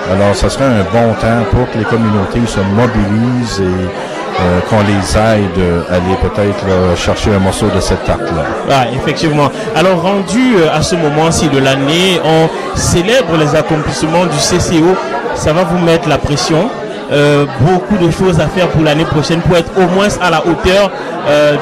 Alors, 0.10 0.36
ce 0.36 0.50
serait 0.50 0.66
un 0.66 0.84
bon 0.92 1.14
temps 1.20 1.44
pour 1.52 1.70
que 1.72 1.78
les 1.78 1.84
communautés 1.84 2.46
se 2.48 2.60
mobilisent 2.60 3.62
et 3.62 3.90
qu'on 4.70 4.80
les 4.82 5.18
aide 5.18 5.86
à 5.90 5.96
aller 5.96 6.16
peut-être 6.22 6.98
chercher 6.98 7.34
un 7.36 7.40
morceau 7.40 7.68
de 7.68 7.80
cette 7.80 8.04
tarte-là. 8.06 8.44
Ah, 8.70 8.86
effectivement. 8.94 9.52
Alors, 9.76 10.02
rendu 10.02 10.56
à 10.74 10.82
ce 10.82 10.96
moment-ci 10.96 11.50
de 11.50 11.60
l'année, 11.60 12.20
on 12.24 12.50
célèbre 12.76 13.38
les 13.38 13.56
accomplissements 13.56 14.26
du 14.26 14.38
CCO. 14.38 14.96
Ça 15.36 15.54
va 15.54 15.64
vous 15.64 15.78
mettre 15.80 16.10
la 16.10 16.18
pression 16.18 16.70
euh, 17.12 17.46
beaucoup 17.60 17.98
de 17.98 18.10
choses 18.10 18.40
à 18.40 18.48
faire 18.48 18.70
pour 18.70 18.84
l'année 18.84 19.04
prochaine 19.04 19.42
pour 19.42 19.58
être 19.58 19.72
au 19.78 19.86
moins 19.94 20.08
à 20.22 20.30
la 20.30 20.46
hauteur 20.48 20.90
euh, 21.28 21.58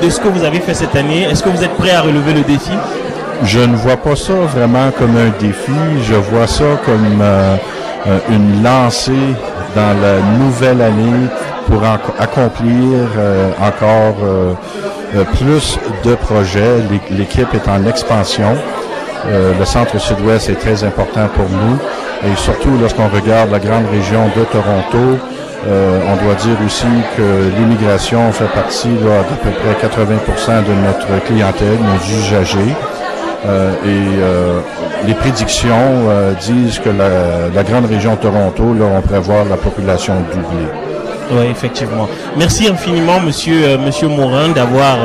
de, 0.00 0.08
ce 0.08 0.18
que 0.18 0.28
vous 0.28 0.44
avez 0.44 0.60
fait 0.60 0.72
cette 0.72 0.96
année. 0.96 1.24
Est-ce 1.24 1.42
que 1.42 1.50
vous 1.50 1.62
êtes 1.62 1.74
prêt 1.74 1.90
à 1.90 2.00
relever 2.00 2.32
le 2.32 2.40
défi? 2.40 2.70
Je 3.42 3.60
ne 3.60 3.76
vois 3.76 3.98
pas 3.98 4.16
ça 4.16 4.32
vraiment 4.32 4.90
comme 4.98 5.14
un 5.18 5.28
défi. 5.38 5.72
Je 6.08 6.14
vois 6.14 6.46
ça 6.46 6.64
comme 6.86 7.20
euh, 7.20 7.56
une 8.28 8.62
lancée 8.62 9.34
dans 9.74 9.94
la 10.00 10.20
nouvelle 10.38 10.82
année 10.82 11.28
pour 11.66 11.82
accomplir 12.20 13.08
encore 13.60 14.16
plus 15.34 15.78
de 16.04 16.14
projets. 16.14 16.82
L'équipe 17.10 17.52
est 17.54 17.68
en 17.68 17.86
expansion. 17.86 18.56
le 19.26 19.64
centre 19.64 19.98
sud-ouest 19.98 20.50
est 20.50 20.60
très 20.60 20.84
important 20.84 21.28
pour 21.34 21.48
nous. 21.48 21.78
Et 22.26 22.36
surtout, 22.36 22.70
lorsqu'on 22.80 23.08
regarde 23.08 23.50
la 23.50 23.58
grande 23.58 23.86
région 23.90 24.28
de 24.34 24.44
Toronto, 24.44 25.18
euh, 25.66 26.00
on 26.08 26.24
doit 26.24 26.34
dire 26.34 26.56
aussi 26.64 26.86
que 27.16 27.50
l'immigration 27.58 28.32
fait 28.32 28.48
partie 28.52 28.88
d'à 28.88 29.22
peu 29.24 29.50
près 29.50 29.86
80% 29.86 30.64
de 30.64 30.74
notre 30.74 31.24
clientèle, 31.24 31.78
nos 31.80 32.18
usagers. 32.18 32.74
Euh, 33.46 33.72
et 33.84 34.22
euh, 34.22 34.60
les 35.06 35.14
prédictions 35.14 36.06
disent 36.40 36.78
que 36.78 36.90
la, 36.90 37.62
grande 37.62 37.86
région 37.86 38.16
Toronto, 38.16 38.74
là, 38.78 38.86
on 38.96 39.00
prévoit 39.02 39.44
la 39.48 39.56
population 39.56 40.14
doubler. 40.32 40.66
Oui, 41.30 41.46
effectivement. 41.50 42.06
Merci 42.36 42.68
infiniment, 42.68 43.18
Monsieur 43.18 43.78
Monsieur 43.78 44.08
Morin, 44.08 44.50
d'avoir 44.50 44.98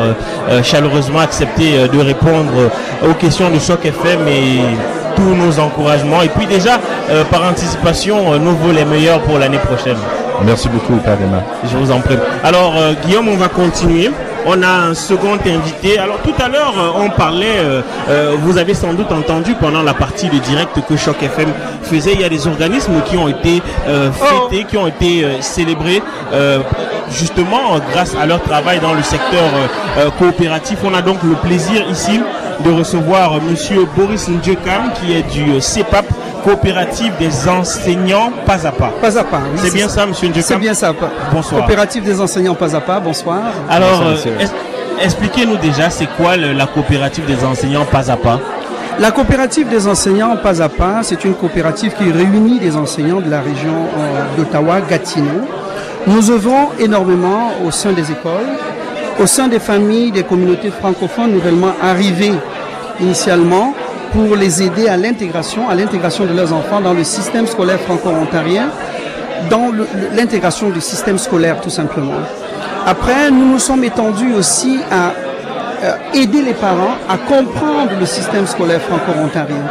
chaleureusement 0.63 1.19
accepté 1.19 1.87
de 1.87 1.99
répondre 1.99 2.69
aux 3.09 3.13
questions 3.13 3.49
de 3.49 3.57
Choc 3.57 3.85
FM 3.85 4.27
et 4.27 4.59
tous 5.19 5.35
nos 5.35 5.59
encouragements. 5.59 6.21
Et 6.21 6.29
puis 6.29 6.45
déjà, 6.45 6.79
euh, 7.09 7.23
par 7.25 7.43
anticipation, 7.43 8.33
euh, 8.33 8.37
nous 8.39 8.55
vous 8.55 8.71
les 8.71 8.85
meilleurs 8.85 9.21
pour 9.21 9.37
l'année 9.37 9.57
prochaine. 9.57 9.97
Merci 10.45 10.69
beaucoup, 10.69 10.95
Père 10.97 11.17
Je 11.69 11.77
vous 11.77 11.91
en 11.91 11.99
prie. 11.99 12.17
Alors, 12.43 12.73
euh, 12.77 12.93
Guillaume, 13.05 13.27
on 13.27 13.35
va 13.35 13.49
continuer. 13.49 14.09
On 14.45 14.63
a 14.63 14.67
un 14.67 14.93
second 14.93 15.37
invité. 15.45 15.99
Alors 15.99 16.17
tout 16.23 16.33
à 16.39 16.47
l'heure, 16.47 16.73
on 16.95 17.09
parlait, 17.09 17.57
vous 18.39 18.57
avez 18.57 18.73
sans 18.73 18.93
doute 18.93 19.11
entendu 19.11 19.53
pendant 19.59 19.83
la 19.83 19.93
partie 19.93 20.27
de 20.29 20.37
direct 20.37 20.79
que 20.87 20.95
Choc 20.97 21.21
FM 21.21 21.49
faisait, 21.83 22.13
il 22.13 22.21
y 22.21 22.23
a 22.23 22.29
des 22.29 22.47
organismes 22.47 23.01
qui 23.05 23.17
ont 23.17 23.27
été 23.27 23.61
fêtés, 23.85 24.63
qui 24.63 24.77
ont 24.77 24.87
été 24.87 25.25
célébrés 25.41 26.01
justement 27.11 27.79
grâce 27.91 28.15
à 28.15 28.25
leur 28.25 28.41
travail 28.41 28.79
dans 28.79 28.93
le 28.93 29.03
secteur 29.03 29.43
coopératif. 30.17 30.79
On 30.83 30.93
a 30.93 31.01
donc 31.01 31.17
le 31.23 31.35
plaisir 31.35 31.85
ici 31.89 32.19
de 32.63 32.71
recevoir 32.71 33.41
Monsieur 33.41 33.85
Boris 33.95 34.27
Ndjekam 34.27 34.91
qui 34.99 35.13
est 35.13 35.23
du 35.31 35.61
CEPAP 35.61 36.05
coopérative 36.43 37.13
des 37.19 37.47
enseignants 37.47 38.31
pas 38.45 38.65
à 38.65 38.71
pas. 38.71 38.91
Pas 39.01 39.17
à 39.17 39.23
pas, 39.23 39.41
oui. 39.51 39.59
C'est 39.61 39.73
bien 39.73 39.87
ça, 39.87 40.05
monsieur 40.05 40.27
Ndjekam 40.27 40.43
C'est 40.43 40.57
bien 40.57 40.73
ça. 40.73 40.93
Bonsoir. 41.31 41.61
Coopérative 41.61 42.03
des 42.03 42.19
enseignants 42.19 42.55
pas 42.55 42.75
à 42.75 42.81
pas, 42.81 42.99
bonsoir. 42.99 43.41
Alors, 43.69 44.03
euh, 44.03 44.15
expliquez-nous 45.01 45.57
déjà, 45.57 45.89
c'est 45.89 46.07
quoi 46.17 46.37
la 46.37 46.65
coopérative 46.67 47.25
des 47.25 47.43
enseignants 47.43 47.85
pas 47.85 48.11
à 48.11 48.17
pas? 48.17 48.39
La 48.99 49.11
coopérative 49.11 49.69
des 49.69 49.87
enseignants 49.87 50.35
pas 50.37 50.61
à 50.61 50.67
pas, 50.67 50.99
c'est 51.03 51.23
une 51.23 51.33
coopérative 51.33 51.93
qui 51.97 52.11
réunit 52.11 52.59
des 52.59 52.75
enseignants 52.75 53.21
de 53.21 53.29
la 53.29 53.39
région 53.39 53.73
euh, 53.97 54.23
d'Ottawa, 54.37 54.81
Gatineau. 54.81 55.47
Nous 56.07 56.31
œuvrons 56.31 56.69
énormément 56.79 57.51
au 57.65 57.71
sein 57.71 57.91
des 57.93 58.11
écoles, 58.11 58.57
au 59.21 59.25
sein 59.25 59.47
des 59.47 59.59
familles 59.59 60.11
des 60.11 60.23
communautés 60.23 60.71
francophones 60.71 61.31
nouvellement 61.31 61.71
arrivées 61.81 62.33
initialement 62.99 63.73
pour 64.11 64.35
les 64.35 64.61
aider 64.63 64.87
à 64.87 64.97
l'intégration, 64.97 65.69
à 65.69 65.75
l'intégration 65.75 66.25
de 66.25 66.33
leurs 66.33 66.53
enfants 66.53 66.81
dans 66.81 66.93
le 66.93 67.03
système 67.03 67.47
scolaire 67.47 67.79
franco-ontarien, 67.79 68.69
dans 69.49 69.71
l'intégration 70.15 70.69
du 70.69 70.81
système 70.81 71.17
scolaire 71.17 71.61
tout 71.61 71.69
simplement. 71.69 72.21
Après, 72.85 73.29
nous 73.31 73.45
nous 73.45 73.59
sommes 73.59 73.83
étendus 73.83 74.33
aussi 74.33 74.79
à 74.91 75.11
euh, 75.83 75.93
aider 76.13 76.41
les 76.41 76.53
parents 76.53 76.95
à 77.07 77.17
comprendre 77.17 77.91
le 77.99 78.05
système 78.05 78.45
scolaire 78.47 78.81
franco-ontarien. 78.81 79.63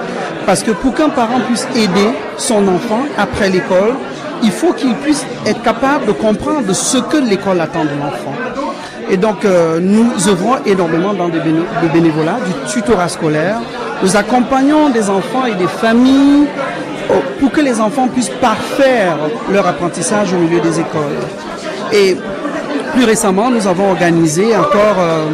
Parce 0.46 0.62
que 0.62 0.70
pour 0.70 0.94
qu'un 0.94 1.10
parent 1.10 1.40
puisse 1.46 1.66
aider 1.74 2.10
son 2.36 2.66
enfant 2.68 3.02
après 3.18 3.50
l'école, 3.50 3.94
il 4.42 4.50
faut 4.50 4.72
qu'il 4.72 4.94
puisse 4.94 5.26
être 5.44 5.62
capable 5.62 6.06
de 6.06 6.12
comprendre 6.12 6.72
ce 6.72 6.98
que 6.98 7.16
l'école 7.18 7.60
attend 7.60 7.84
de 7.84 7.90
l'enfant. 8.00 8.34
Et 9.10 9.16
donc, 9.16 9.44
euh, 9.44 9.80
nous 9.80 10.28
œuvrons 10.28 10.56
énormément 10.66 11.14
dans 11.14 11.28
des 11.28 11.40
bénévolats, 11.92 12.38
du 12.46 12.72
tutorat 12.72 13.08
scolaire. 13.08 13.56
Nous 14.02 14.16
accompagnons 14.16 14.90
des 14.90 15.10
enfants 15.10 15.46
et 15.46 15.54
des 15.54 15.66
familles 15.66 16.46
pour 17.40 17.50
que 17.50 17.60
les 17.60 17.80
enfants 17.80 18.06
puissent 18.08 18.30
parfaire 18.40 19.16
leur 19.50 19.66
apprentissage 19.66 20.32
au 20.32 20.36
milieu 20.36 20.60
des 20.60 20.78
écoles. 20.78 21.18
Et 21.92 22.16
plus 22.94 23.04
récemment, 23.04 23.50
nous 23.50 23.66
avons 23.66 23.90
organisé 23.90 24.56
encore 24.56 24.98
euh, 24.98 25.26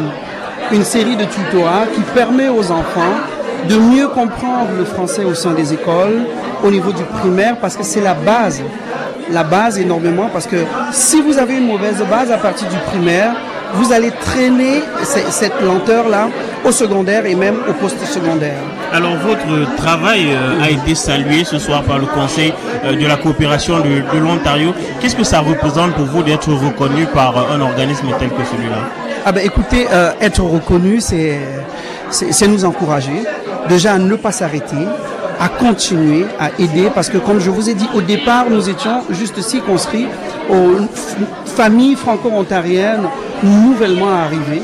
une 0.71 0.83
série 0.83 1.15
de 1.15 1.25
tutorats 1.25 1.85
qui 1.93 2.01
permet 2.13 2.49
aux 2.49 2.71
enfants 2.71 3.15
de 3.69 3.77
mieux 3.77 4.07
comprendre 4.07 4.69
le 4.77 4.85
français 4.85 5.23
au 5.23 5.33
sein 5.33 5.53
des 5.53 5.73
écoles, 5.73 6.25
au 6.63 6.71
niveau 6.71 6.91
du 6.91 7.03
primaire, 7.03 7.57
parce 7.57 7.75
que 7.75 7.83
c'est 7.83 8.01
la 8.01 8.13
base. 8.13 8.61
La 9.31 9.43
base 9.43 9.79
énormément, 9.79 10.29
parce 10.31 10.45
que 10.47 10.57
si 10.91 11.21
vous 11.21 11.37
avez 11.37 11.57
une 11.57 11.67
mauvaise 11.67 12.03
base 12.09 12.31
à 12.31 12.37
partir 12.37 12.67
du 12.67 12.77
primaire, 12.77 13.35
vous 13.75 13.91
allez 13.91 14.11
traîner 14.11 14.81
cette 15.03 15.61
lenteur-là 15.61 16.29
au 16.63 16.71
secondaire 16.71 17.25
et 17.25 17.35
même 17.35 17.57
au 17.69 17.73
post-secondaire. 17.73 18.57
Alors 18.91 19.15
votre 19.17 19.75
travail 19.75 20.27
euh, 20.31 20.63
a 20.63 20.69
été 20.69 20.95
salué 20.95 21.43
ce 21.43 21.59
soir 21.59 21.83
par 21.83 21.99
le 21.99 22.05
Conseil 22.05 22.53
euh, 22.83 22.95
de 22.95 23.05
la 23.05 23.17
coopération 23.17 23.79
de, 23.79 24.17
l'Ontario. 24.17 24.73
Qu'est-ce 24.99 25.15
que 25.15 25.23
ça 25.23 25.39
représente 25.39 25.93
pour 25.93 26.05
vous 26.05 26.23
d'être 26.23 26.51
reconnu 26.51 27.05
par 27.07 27.37
euh, 27.37 27.55
un 27.55 27.61
organisme 27.61 28.07
tel 28.19 28.29
que 28.29 28.43
celui-là? 28.51 28.77
Ah 29.25 29.31
ben 29.31 29.43
écoutez, 29.43 29.87
être 30.21 30.43
reconnu, 30.43 31.01
c'est 31.01 32.47
nous 32.47 32.63
encourager 32.63 33.23
déjà 33.67 33.93
à 33.93 33.97
ne 33.97 34.15
pas 34.15 34.31
s'arrêter, 34.31 34.87
à 35.39 35.49
continuer 35.49 36.27
à 36.39 36.49
aider 36.59 36.91
parce 36.93 37.09
que 37.09 37.17
comme 37.17 37.39
je 37.39 37.49
vous 37.49 37.67
ai 37.67 37.73
dit 37.73 37.89
au 37.95 38.01
départ, 38.01 38.45
nous 38.51 38.69
étions 38.69 39.01
juste 39.09 39.41
circonscrits 39.41 40.05
aux 40.47 40.85
familles 41.45 41.95
franco-ontariennes 41.95 43.07
nouvellement 43.43 44.11
arrivées. 44.11 44.61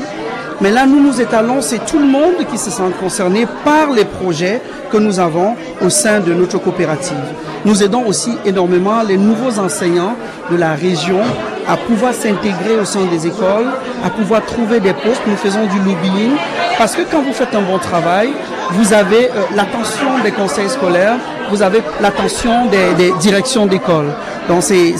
Mais 0.60 0.70
là, 0.70 0.86
nous 0.86 1.02
nous 1.02 1.20
étalons, 1.20 1.60
c'est 1.60 1.84
tout 1.84 1.98
le 1.98 2.06
monde 2.06 2.46
qui 2.50 2.56
se 2.56 2.70
sent 2.70 2.92
concerné 3.00 3.46
par 3.64 3.90
les 3.90 4.04
projets 4.04 4.60
que 4.90 4.96
nous 4.96 5.18
avons 5.18 5.56
au 5.80 5.90
sein 5.90 6.20
de 6.20 6.32
notre 6.32 6.58
coopérative. 6.58 7.16
Nous 7.64 7.82
aidons 7.82 8.06
aussi 8.06 8.36
énormément 8.44 9.02
les 9.02 9.16
nouveaux 9.16 9.58
enseignants 9.58 10.14
de 10.50 10.56
la 10.56 10.74
région 10.74 11.20
à 11.68 11.76
pouvoir 11.76 12.12
s'intégrer 12.12 12.76
au 12.80 12.84
sein 12.84 13.04
des 13.06 13.26
écoles, 13.26 13.68
à 14.04 14.10
pouvoir 14.10 14.44
trouver 14.44 14.80
des 14.80 14.92
postes. 14.92 15.22
Nous 15.26 15.36
faisons 15.36 15.64
du 15.66 15.78
lobbying 15.78 16.32
parce 16.78 16.94
que 16.94 17.02
quand 17.10 17.22
vous 17.22 17.32
faites 17.32 17.54
un 17.54 17.62
bon 17.62 17.78
travail, 17.78 18.30
vous 18.70 18.92
avez 18.92 19.26
euh, 19.26 19.42
l'attention 19.54 20.18
des 20.24 20.30
conseils 20.30 20.68
scolaires, 20.68 21.16
vous 21.50 21.62
avez 21.62 21.82
l'attention 22.00 22.66
des, 22.66 23.12
directions 23.20 23.66
d'école. 23.66 24.06
Donc 24.48 24.62
c'est, 24.62 24.94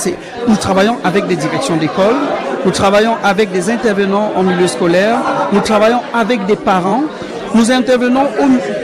nous 0.47 0.57
travaillons 0.57 0.99
avec 1.05 1.27
des 1.27 1.37
directions 1.37 1.77
d'école, 1.77 2.17
nous 2.65 2.71
travaillons 2.71 3.17
avec 3.23 3.51
des 3.53 3.71
intervenants 3.71 4.33
en 4.37 4.43
milieu 4.43 4.67
scolaire, 4.67 5.19
nous 5.53 5.61
travaillons 5.61 6.01
avec 6.15 6.47
des 6.47 6.57
parents, 6.57 7.03
nous 7.55 7.71
intervenons 7.71 8.27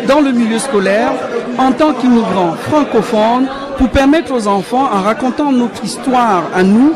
dans 0.06 0.20
le 0.20 0.32
milieu 0.32 0.58
scolaire 0.58 1.12
en 1.58 1.72
tant 1.72 1.92
qu'immigrants 1.92 2.54
francophones 2.68 3.46
pour 3.76 3.88
permettre 3.90 4.32
aux 4.32 4.46
enfants, 4.46 4.88
en 4.92 5.02
racontant 5.02 5.52
notre 5.52 5.84
histoire 5.84 6.44
à 6.54 6.62
nous, 6.62 6.92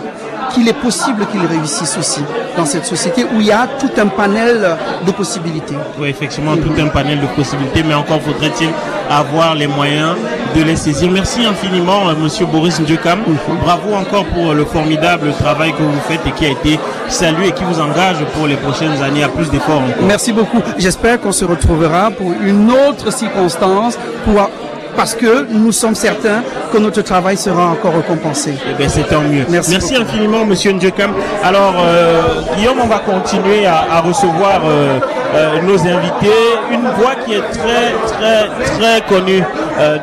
qu'il 0.53 0.69
est 0.69 0.73
possible 0.81 1.27
qu'ils 1.27 1.47
réussissent 1.47 1.97
aussi 1.99 2.21
dans 2.57 2.65
cette 2.65 2.85
société 2.85 3.25
où 3.25 3.41
il 3.41 3.47
y 3.47 3.53
a 3.53 3.67
tout 3.79 3.91
un 4.01 4.07
panel 4.07 4.77
de 5.07 5.13
possibilités. 5.13 5.75
Oui, 5.99 6.09
effectivement, 6.09 6.57
tout 6.57 6.73
un 6.81 6.89
panel 6.89 7.21
de 7.21 7.27
possibilités, 7.27 7.83
mais 7.83 7.95
encore 7.95 8.21
faudrait-il 8.21 8.69
avoir 9.11 9.55
les 9.55 9.67
moyens 9.67 10.15
de 10.57 10.63
les 10.63 10.77
saisir. 10.77 11.11
Merci 11.11 11.45
infiniment, 11.45 12.09
euh, 12.09 12.15
Monsieur 12.15 12.47
Boris 12.47 12.79
Ndjekam. 12.81 13.21
Mhm. 13.21 13.59
Bravo 13.63 13.95
encore 13.95 14.25
pour 14.27 14.55
le 14.55 14.65
formidable 14.65 15.33
travail 15.39 15.73
que 15.73 15.83
vous 15.83 16.01
faites 16.09 16.27
et 16.27 16.31
qui 16.33 16.47
a 16.47 16.51
été 16.51 16.79
salué 17.09 17.49
et 17.49 17.53
qui 17.53 17.65
vous 17.65 17.81
engage 17.81 18.17
pour 18.35 18.47
les 18.47 18.57
prochaines 18.57 19.03
années 19.03 19.23
à 19.23 19.29
plus 19.29 19.51
d'efforts. 19.51 19.83
Merci 20.03 20.33
beaucoup. 20.33 20.61
J'espère 20.79 21.21
qu'on 21.21 21.33
se 21.33 21.45
retrouvera 21.45 22.11
pour 22.11 22.33
une 22.43 22.71
autre 22.71 23.13
circonstance 23.13 23.99
pour 24.25 24.51
parce 24.97 25.15
que 25.15 25.47
nous 25.51 25.73
sommes 25.73 25.95
certains 25.95 26.43
que 26.73 26.79
notre 26.79 27.03
travail 27.03 27.37
sera 27.37 27.67
encore 27.69 27.95
récompensé. 27.95 28.55
Eh 28.71 28.75
bien, 28.75 28.89
c'est 28.89 29.05
tant 29.09 29.21
mieux. 29.21 29.45
Merci 29.49 29.97
infiniment, 29.97 30.45
Monsieur 30.45 30.73
Ndjekam. 30.73 31.13
Alors, 31.43 31.75
euh, 31.79 32.23
Guillaume, 32.57 32.79
on 32.83 32.87
va 32.87 32.99
continuer 33.01 33.67
à, 33.67 33.85
à 33.91 34.01
recevoir 34.01 34.61
euh, 34.65 34.99
euh, 35.35 35.63
nos 35.63 35.79
invités. 35.81 36.41
Une 36.73 36.89
voix 36.99 37.15
qui 37.25 37.35
est 37.35 37.41
très, 37.51 37.93
très, 38.07 38.49
très 38.79 39.01
connue 39.09 39.43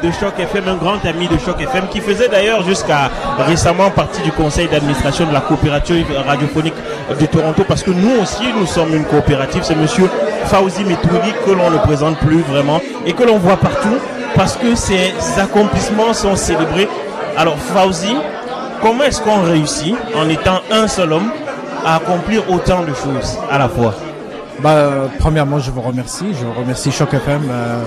de 0.04 0.12
Choc 0.12 0.34
FM, 0.38 0.68
un 0.68 0.76
grand 0.76 1.04
ami 1.06 1.28
de 1.28 1.38
Choc 1.38 1.62
FM, 1.62 1.88
qui 1.90 2.02
faisait 2.02 2.28
d'ailleurs 2.28 2.64
jusqu'à 2.64 3.10
récemment 3.38 3.90
partie 3.92 4.22
du 4.24 4.32
conseil 4.32 4.68
d'administration 4.68 5.28
de 5.28 5.34
la 5.34 5.42
coopérative 5.42 6.08
radiophonique 6.28 6.74
de 7.20 7.26
Toronto, 7.28 7.64
parce 7.68 7.84
que 7.84 7.92
nous 7.92 8.22
aussi, 8.22 8.44
nous 8.58 8.66
sommes 8.66 8.94
une 8.96 9.06
coopérative. 9.06 9.62
C'est 9.64 9.76
Monsieur 9.76 10.10
Fauzi 10.46 10.84
Metouli 10.84 11.32
que 11.46 11.52
l'on 11.52 11.70
ne 11.70 11.78
présente 11.78 12.18
plus 12.20 12.42
vraiment 12.42 12.82
et 13.06 13.14
que 13.14 13.24
l'on 13.24 13.38
voit 13.38 13.58
partout, 13.58 13.96
parce 14.40 14.56
que 14.56 14.74
ses 14.74 15.12
accomplissements 15.38 16.14
sont 16.14 16.38
célébrés. 16.38 16.88
Alors, 17.36 17.58
Fauzi, 17.58 18.16
Comment 18.82 19.04
est-ce 19.04 19.20
qu'on 19.22 19.44
réussit, 19.44 19.94
en 20.16 20.30
étant 20.30 20.62
un 20.72 20.88
seul 20.88 21.12
homme, 21.12 21.30
à 21.86 21.98
accomplir 21.98 22.50
autant 22.50 22.84
de 22.84 22.94
choses 22.94 23.38
à 23.52 23.58
la 23.58 23.68
fois? 23.68 23.94
Bah, 24.62 24.70
euh, 24.70 25.08
premièrement, 25.20 25.60
je 25.60 25.70
vous 25.70 25.82
remercie. 25.82 26.28
Je 26.32 26.46
vous 26.46 26.54
remercie 26.54 26.90
Choc 26.90 27.14
FM 27.14 27.42
euh, 27.50 27.84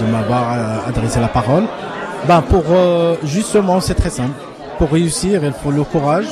de 0.00 0.06
m'avoir 0.10 0.52
euh, 0.52 0.88
adressé 0.88 1.20
la 1.20 1.28
parole. 1.28 1.64
Bah, 2.26 2.42
pour 2.48 2.64
justement, 3.22 3.80
c'est 3.80 3.94
très 3.94 4.10
simple. 4.10 4.34
Pour 4.78 4.90
réussir, 4.90 5.44
il 5.44 5.52
faut 5.52 5.70
le 5.70 5.84
courage, 5.84 6.26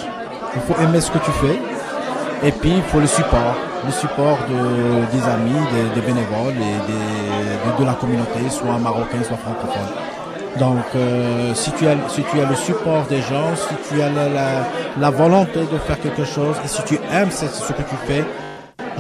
il 0.57 0.61
faut 0.63 0.83
aimer 0.83 1.01
ce 1.01 1.13
que 1.13 1.19
tu 1.19 1.31
fais, 1.31 2.49
et 2.49 2.51
puis 2.51 2.73
il 2.77 2.83
faut 2.83 2.99
le 2.99 3.07
support, 3.07 3.55
le 3.89 3.93
support 3.93 4.39
de, 4.53 5.17
des 5.17 5.25
amis, 5.37 5.63
des, 5.95 6.01
bénévoles 6.03 6.59
et 6.71 6.79
des, 6.91 7.81
de, 7.81 7.85
la 7.85 7.95
communauté, 7.95 8.41
soit 8.51 8.79
marocain, 8.79 9.23
soit 9.27 9.39
francophone. 9.39 9.91
Donc, 10.59 10.85
euh, 10.95 11.55
si, 11.55 11.71
tu 11.73 11.87
as, 11.87 11.97
si 12.09 12.23
tu 12.31 12.41
as 12.41 12.49
le 12.49 12.55
support 12.55 13.05
des 13.09 13.23
gens, 13.23 13.51
si 13.57 13.75
tu 13.89 14.03
as 14.03 14.11
la, 14.11 14.27
la, 14.99 15.11
volonté 15.11 15.61
de 15.73 15.79
faire 15.79 15.99
quelque 16.01 16.25
chose, 16.25 16.57
et 16.65 16.69
si 16.69 16.83
tu 16.85 16.99
aimes 17.13 17.31
ce 17.31 17.73
que 17.73 17.83
tu 17.83 17.97
fais, 18.07 18.25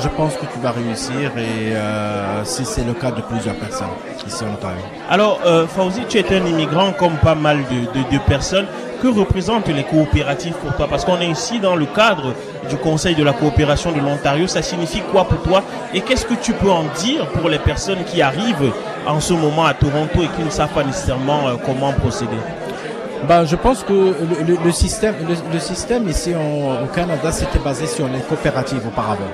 je 0.02 0.08
pense 0.08 0.34
que 0.34 0.46
tu 0.52 0.58
vas 0.60 0.70
réussir 0.72 1.30
et 1.36 1.74
euh, 1.74 2.44
si 2.44 2.64
c'est 2.64 2.84
le 2.84 2.92
cas 2.94 3.10
de 3.10 3.20
plusieurs 3.22 3.54
personnes 3.56 3.88
ici 4.26 4.44
en 4.44 4.52
Ontario. 4.54 4.80
Alors, 5.10 5.40
euh, 5.46 5.66
Fauzi, 5.66 6.02
tu 6.08 6.18
es 6.18 6.36
un 6.40 6.46
immigrant 6.46 6.92
comme 6.92 7.14
pas 7.16 7.34
mal 7.34 7.58
de, 7.70 7.98
de- 7.98 8.10
de 8.12 8.18
personnes. 8.26 8.66
Que 9.00 9.06
représentent 9.06 9.68
les 9.68 9.84
coopératives 9.84 10.54
pour 10.54 10.74
toi? 10.74 10.88
Parce 10.90 11.04
qu'on 11.04 11.20
est 11.20 11.28
ici 11.28 11.60
dans 11.60 11.76
le 11.76 11.86
cadre 11.86 12.34
du 12.68 12.76
Conseil 12.78 13.14
de 13.14 13.22
la 13.22 13.32
coopération 13.32 13.92
de 13.92 14.00
l'Ontario. 14.00 14.48
Ça 14.48 14.60
signifie 14.60 15.02
quoi 15.12 15.24
pour 15.24 15.40
toi? 15.42 15.62
Et 15.94 16.00
qu'est-ce 16.00 16.26
que 16.26 16.34
tu 16.34 16.52
peux 16.52 16.68
en 16.70 16.82
dire 16.98 17.24
pour 17.28 17.48
les 17.48 17.60
personnes 17.60 18.02
qui 18.04 18.20
arrivent 18.22 18.72
en 19.06 19.20
ce 19.20 19.34
moment 19.34 19.66
à 19.66 19.74
Toronto 19.74 20.20
et 20.20 20.26
qui 20.36 20.42
ne 20.42 20.50
savent 20.50 20.70
pas 20.74 20.82
nécessairement 20.82 21.46
euh, 21.46 21.52
comment 21.64 21.92
procéder? 21.92 22.36
Ben, 23.28 23.44
je 23.44 23.54
pense 23.54 23.84
que 23.84 23.92
le, 23.92 24.14
le- 24.48 24.58
le 24.64 24.72
système, 24.72 25.14
le, 25.28 25.34
le 25.52 25.58
système 25.60 26.08
ici 26.08 26.34
en- 26.34 26.82
au 26.82 26.86
Canada, 26.88 27.30
c'était 27.30 27.60
basé 27.60 27.86
sur 27.86 28.06
les 28.08 28.18
coopératives 28.20 28.84
auparavant. 28.84 29.30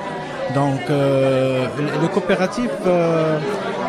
Donc, 0.55 0.81
euh, 0.91 1.67
les, 2.03 2.09
coopératives, 2.09 2.71
euh, 2.87 3.39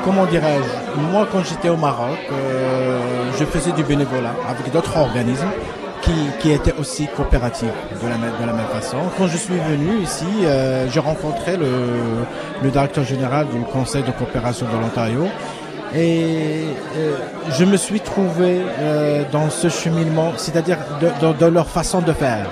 comment 0.04 0.26
dirais-je 0.26 1.02
Moi, 1.12 1.28
quand 1.32 1.44
j'étais 1.44 1.70
au 1.70 1.78
Maroc, 1.78 2.18
euh, 2.32 3.00
je 3.38 3.46
faisais 3.46 3.72
du 3.72 3.84
bénévolat 3.84 4.34
avec 4.50 4.72
d'autres 4.72 4.96
organismes 4.98 5.50
qui, 6.40 6.52
étaient 6.52 6.76
aussi 6.80 7.08
coopératifs 7.08 7.68
de 8.02 8.08
la, 8.08 8.18
même- 8.18 8.34
de 8.40 8.46
la 8.46 8.54
même 8.54 8.68
façon. 8.72 8.98
Quand 9.18 9.28
je 9.28 9.38
suis 9.38 9.56
venu 9.56 9.98
ici, 10.04 10.26
euh, 10.44 10.88
j'ai 10.92 11.00
rencontré 11.00 11.58
le, 11.58 11.66
le 12.64 12.70
directeur 12.70 13.04
général 13.04 13.48
du 13.48 13.60
Conseil 13.62 14.04
de 14.04 14.12
coopération 14.12 14.68
de 14.68 14.80
l'Ontario. 14.80 15.26
Et 15.96 16.66
euh, 16.98 17.16
je 17.58 17.66
me 17.66 17.76
suis 17.78 18.02
trouvé 18.02 18.62
dans 19.32 19.50
ce 19.50 19.68
cheminement, 19.70 20.34
c'est-à-dire 20.38 20.78
de 21.02 21.46
leur 21.48 21.68
façon 21.68 22.02
de 22.02 22.14
faire. 22.14 22.48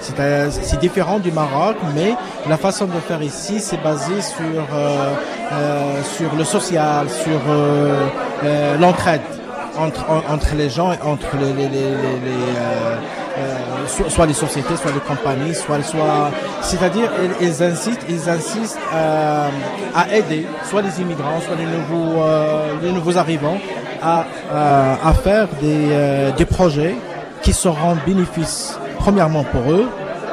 C'est 0.00 0.80
différent 0.80 1.18
du 1.18 1.32
Maroc, 1.32 1.76
mais 1.94 2.14
la 2.48 2.56
façon 2.56 2.86
de 2.86 2.92
faire 3.08 3.22
ici, 3.22 3.60
c'est 3.60 3.82
basé 3.82 4.20
sur 4.20 4.44
euh, 4.74 5.14
euh, 5.52 6.02
sur 6.16 6.34
le 6.36 6.44
social, 6.44 7.08
sur 7.10 7.40
euh, 7.48 8.06
euh, 8.44 8.78
l'entraide 8.78 9.20
entre 9.78 10.04
en- 10.10 10.32
entre 10.34 10.54
les 10.56 10.70
gens 10.70 10.92
et 10.92 10.98
entre 11.04 11.36
les, 11.40 11.52
les, 11.52 11.68
les, 11.68 11.90
les- 11.90 12.56
euh, 12.56 12.96
euh, 13.38 14.08
soit, 14.08 14.24
les 14.26 14.32
sociétés, 14.32 14.74
soit 14.76 14.90
les 14.92 15.00
compagnies, 15.00 15.54
soit 15.54 15.82
soit 15.82 16.30
c'est-à-dire 16.62 17.10
ils, 17.40 17.62
insistent 17.62 18.00
ils 18.08 18.28
insistent 18.30 18.78
euh, 18.94 19.48
à 19.94 20.14
aider 20.16 20.46
soit 20.64 20.80
les 20.82 21.00
immigrants, 21.02 21.40
soit 21.46 21.56
les 21.56 21.66
nouveaux 21.66 22.22
les 22.82 22.92
nouveaux 22.92 23.18
arrivants 23.18 23.58
à 24.02 24.24
euh, 24.52 24.94
à 25.04 25.12
faire 25.12 25.48
des 25.60 26.32
des 26.36 26.44
projets 26.46 26.94
qui 27.42 27.52
seront 27.52 27.96
bénéfices 28.06 28.78
premièrement 29.06 29.44
pour 29.44 29.64
eux 29.70 29.86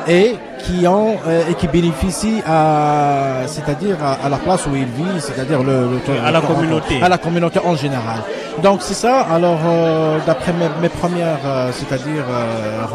et 0.07 0.35
qui 0.63 0.87
ont 0.87 1.15
euh, 1.27 1.49
et 1.49 1.53
qui 1.59 1.67
bénéficient 1.67 2.41
à 2.47 3.43
c'est-à-dire 3.45 3.97
à, 4.03 4.25
à 4.25 4.29
la 4.29 4.37
place 4.45 4.65
où 4.65 4.73
ils 4.83 4.93
vivent, 5.01 5.19
c'est-à-dire 5.27 5.61
le, 5.69 5.75
le- 5.93 6.25
À 6.25 6.31
la 6.31 6.39
le- 6.41 6.47
communauté. 6.51 6.95
à 7.01 7.07
la 7.15 7.19
communauté 7.25 7.59
en 7.71 7.75
général. 7.75 8.19
Donc 8.65 8.77
c'est 8.81 8.99
ça. 9.05 9.15
Alors 9.37 9.59
euh, 9.65 10.17
d'après 10.25 10.53
mes, 10.53 10.69
mes 10.81 10.89
premières 10.89 11.43
euh, 11.45 11.69
c'est-à-dire 11.77 12.25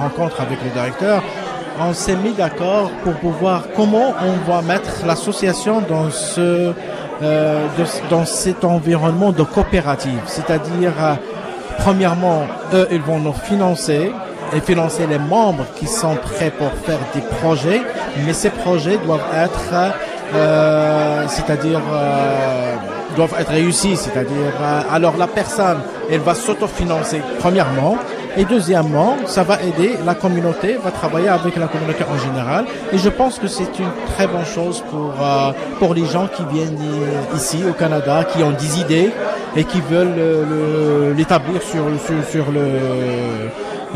rencontres 0.02 0.40
avec 0.46 0.58
le 0.66 0.70
directeur, 0.78 1.22
on 1.88 1.92
s'est 1.92 2.16
mis 2.16 2.32
d'accord 2.32 2.90
pour 3.04 3.14
pouvoir 3.26 3.58
comment 3.76 4.08
on 4.30 4.50
va 4.50 4.58
mettre 4.62 4.92
l'association 5.06 5.74
dans 5.92 6.10
ce 6.10 6.72
de- 7.22 8.08
dans 8.14 8.24
cet 8.24 8.64
environnement 8.64 9.30
de 9.40 9.44
coopérative, 9.54 10.22
c'est-à-dire 10.26 10.92
premièrement, 11.84 12.40
eux, 12.74 12.88
ils 12.90 13.00
vont 13.10 13.20
nous 13.20 13.32
financer 13.50 14.10
et 14.54 14.60
financer 14.60 15.06
les 15.06 15.18
membres 15.18 15.64
qui 15.76 15.86
sont 15.86 16.16
prêts 16.16 16.50
pour 16.50 16.70
faire 16.86 16.98
des 17.14 17.20
projets, 17.40 17.82
mais 18.24 18.32
ces 18.32 18.50
projets 18.50 18.98
doivent 19.04 19.28
être, 19.36 19.74
euh, 20.34 21.24
c'est-à-dire, 21.28 21.80
euh, 21.92 22.74
doivent 23.16 23.34
être 23.38 23.50
réussis, 23.50 23.96
c'est-à-dire, 23.96 24.52
euh, 24.60 24.80
alors 24.92 25.16
la 25.16 25.26
personne, 25.26 25.78
elle 26.10 26.20
va 26.20 26.34
s'autofinancer, 26.34 27.20
premièrement, 27.40 27.96
et 28.36 28.44
deuxièmement, 28.44 29.16
ça 29.26 29.42
va 29.42 29.60
aider 29.62 29.94
la 30.06 30.14
communauté, 30.14 30.78
va 30.82 30.90
travailler 30.92 31.28
avec 31.28 31.56
la 31.56 31.66
communauté 31.66 32.04
en 32.04 32.18
général. 32.18 32.66
Et 32.92 32.98
je 32.98 33.08
pense 33.08 33.38
que 33.38 33.48
c'est 33.48 33.76
une 33.80 33.90
très 34.14 34.28
bonne 34.28 34.44
chose 34.44 34.84
pour, 34.90 35.12
euh, 35.20 35.50
pour 35.80 35.92
les 35.94 36.04
gens 36.04 36.28
qui 36.28 36.44
viennent 36.52 36.78
i- 36.78 37.36
ici 37.36 37.64
au 37.68 37.72
Canada, 37.72 38.24
qui 38.30 38.42
ont 38.44 38.52
des 38.52 38.78
idées 38.80 39.10
et 39.56 39.64
qui 39.64 39.80
veulent 39.80 40.14
euh, 40.18 41.14
l'établir 41.14 41.60
sur, 41.62 41.82
sur, 42.06 42.24
sur 42.30 42.52
le 42.52 42.60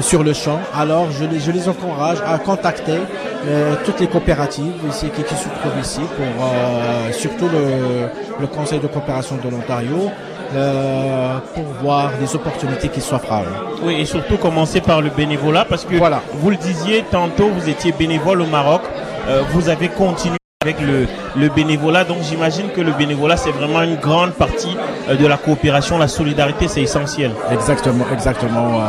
sur 0.00 0.22
le 0.22 0.33
champ. 0.33 0.59
Alors 0.76 1.11
je 1.11 1.24
les, 1.24 1.40
je 1.40 1.50
les 1.50 1.68
encourage 1.68 2.18
à 2.26 2.38
contacter 2.38 2.98
euh, 3.46 3.74
toutes 3.85 4.00
les 4.00 4.07
coopératives 4.07 4.72
ici, 4.88 5.07
qui, 5.14 5.22
qui 5.22 5.35
se 5.35 5.48
trouvent 5.48 5.81
ici, 5.81 6.00
pour 6.16 6.46
euh, 6.46 7.12
surtout 7.12 7.48
le, 7.48 8.09
le 8.40 8.46
Conseil 8.46 8.78
de 8.81 8.87
coopération 8.87 9.37
de 9.44 9.48
l'Ontario, 9.50 10.11
euh, 10.55 11.38
pour 11.55 11.64
voir 11.83 12.11
des 12.20 12.35
opportunités 12.35 12.88
qui 12.88 13.00
s'offrent 13.00 13.33
à 13.33 13.42
eux. 13.42 13.76
Oui, 13.85 13.96
et 14.00 14.05
surtout 14.05 14.37
commencer 14.37 14.81
par 14.81 15.00
le 15.00 15.11
bénévolat, 15.11 15.64
parce 15.64 15.85
que 15.85 15.96
Voilà. 15.96 16.20
vous 16.35 16.50
le 16.50 16.57
disiez 16.57 17.05
tantôt, 17.11 17.48
vous 17.48 17.68
étiez 17.68 17.92
bénévole 17.92 18.42
au 18.42 18.46
Maroc, 18.46 18.83
euh, 19.28 19.42
vous 19.52 19.68
avez 19.68 19.88
continué 19.88 20.37
avec 20.62 20.81
le, 20.81 21.09
le 21.37 21.48
bénévolat, 21.48 22.05
donc 22.05 22.18
j'imagine 22.22 22.68
que 22.70 22.81
le 22.81 22.92
bénévolat, 22.92 23.37
c'est 23.37 23.50
vraiment 23.50 23.83
une 23.83 23.96
grande 23.96 24.33
partie 24.33 24.76
euh, 25.09 25.16
de 25.16 25.26
la 25.26 25.37
coopération, 25.37 25.98
la 25.98 26.07
solidarité, 26.09 26.68
c'est 26.68 26.83
essentiel. 26.83 27.33
Exactement, 27.50 28.05
exactement. 28.12 28.81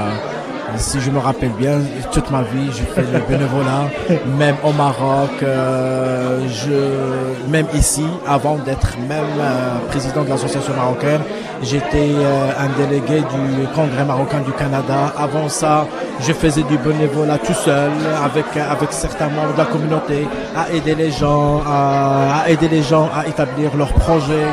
Si 0.78 1.00
je 1.00 1.10
me 1.10 1.20
rappelle 1.20 1.52
bien, 1.58 1.80
toute 2.12 2.30
ma 2.32 2.42
vie, 2.42 2.70
j'ai 2.72 2.84
fait 2.84 3.06
le 3.12 3.20
bénévolat, 3.28 3.90
même 4.38 4.56
au 4.64 4.72
Maroc, 4.72 5.32
euh, 5.42 6.40
je, 6.48 7.50
même 7.52 7.68
ici, 7.74 8.06
avant 8.28 8.56
d'être 8.58 8.98
même 9.08 9.24
euh, 9.40 9.78
président 9.90 10.24
de 10.24 10.30
l'association 10.30 10.74
marocaine, 10.76 11.22
j'étais 11.62 12.12
euh, 12.16 12.50
un 12.60 12.70
délégué 12.78 13.20
du 13.20 13.68
Congrès 13.76 14.06
marocain 14.06 14.40
du 14.42 14.52
Canada. 14.54 15.14
Avant 15.18 15.48
ça, 15.50 15.86
je 16.22 16.34
faisais 16.34 16.64
du 16.64 16.78
bénévolat 16.78 17.38
tout 17.38 17.54
seul, 17.54 17.92
avec 18.24 18.46
avec 18.58 18.92
certains 18.92 19.30
membres 19.30 19.54
de 19.54 19.58
la 19.60 19.66
communauté, 19.66 20.28
à 20.56 20.72
aider 20.72 20.96
les 20.96 21.12
gens, 21.12 21.62
à, 21.66 22.44
à 22.46 22.50
aider 22.50 22.68
les 22.68 22.84
gens 22.84 23.10
à 23.16 23.28
établir 23.28 23.76
leurs 23.76 23.94
projets. 23.94 24.48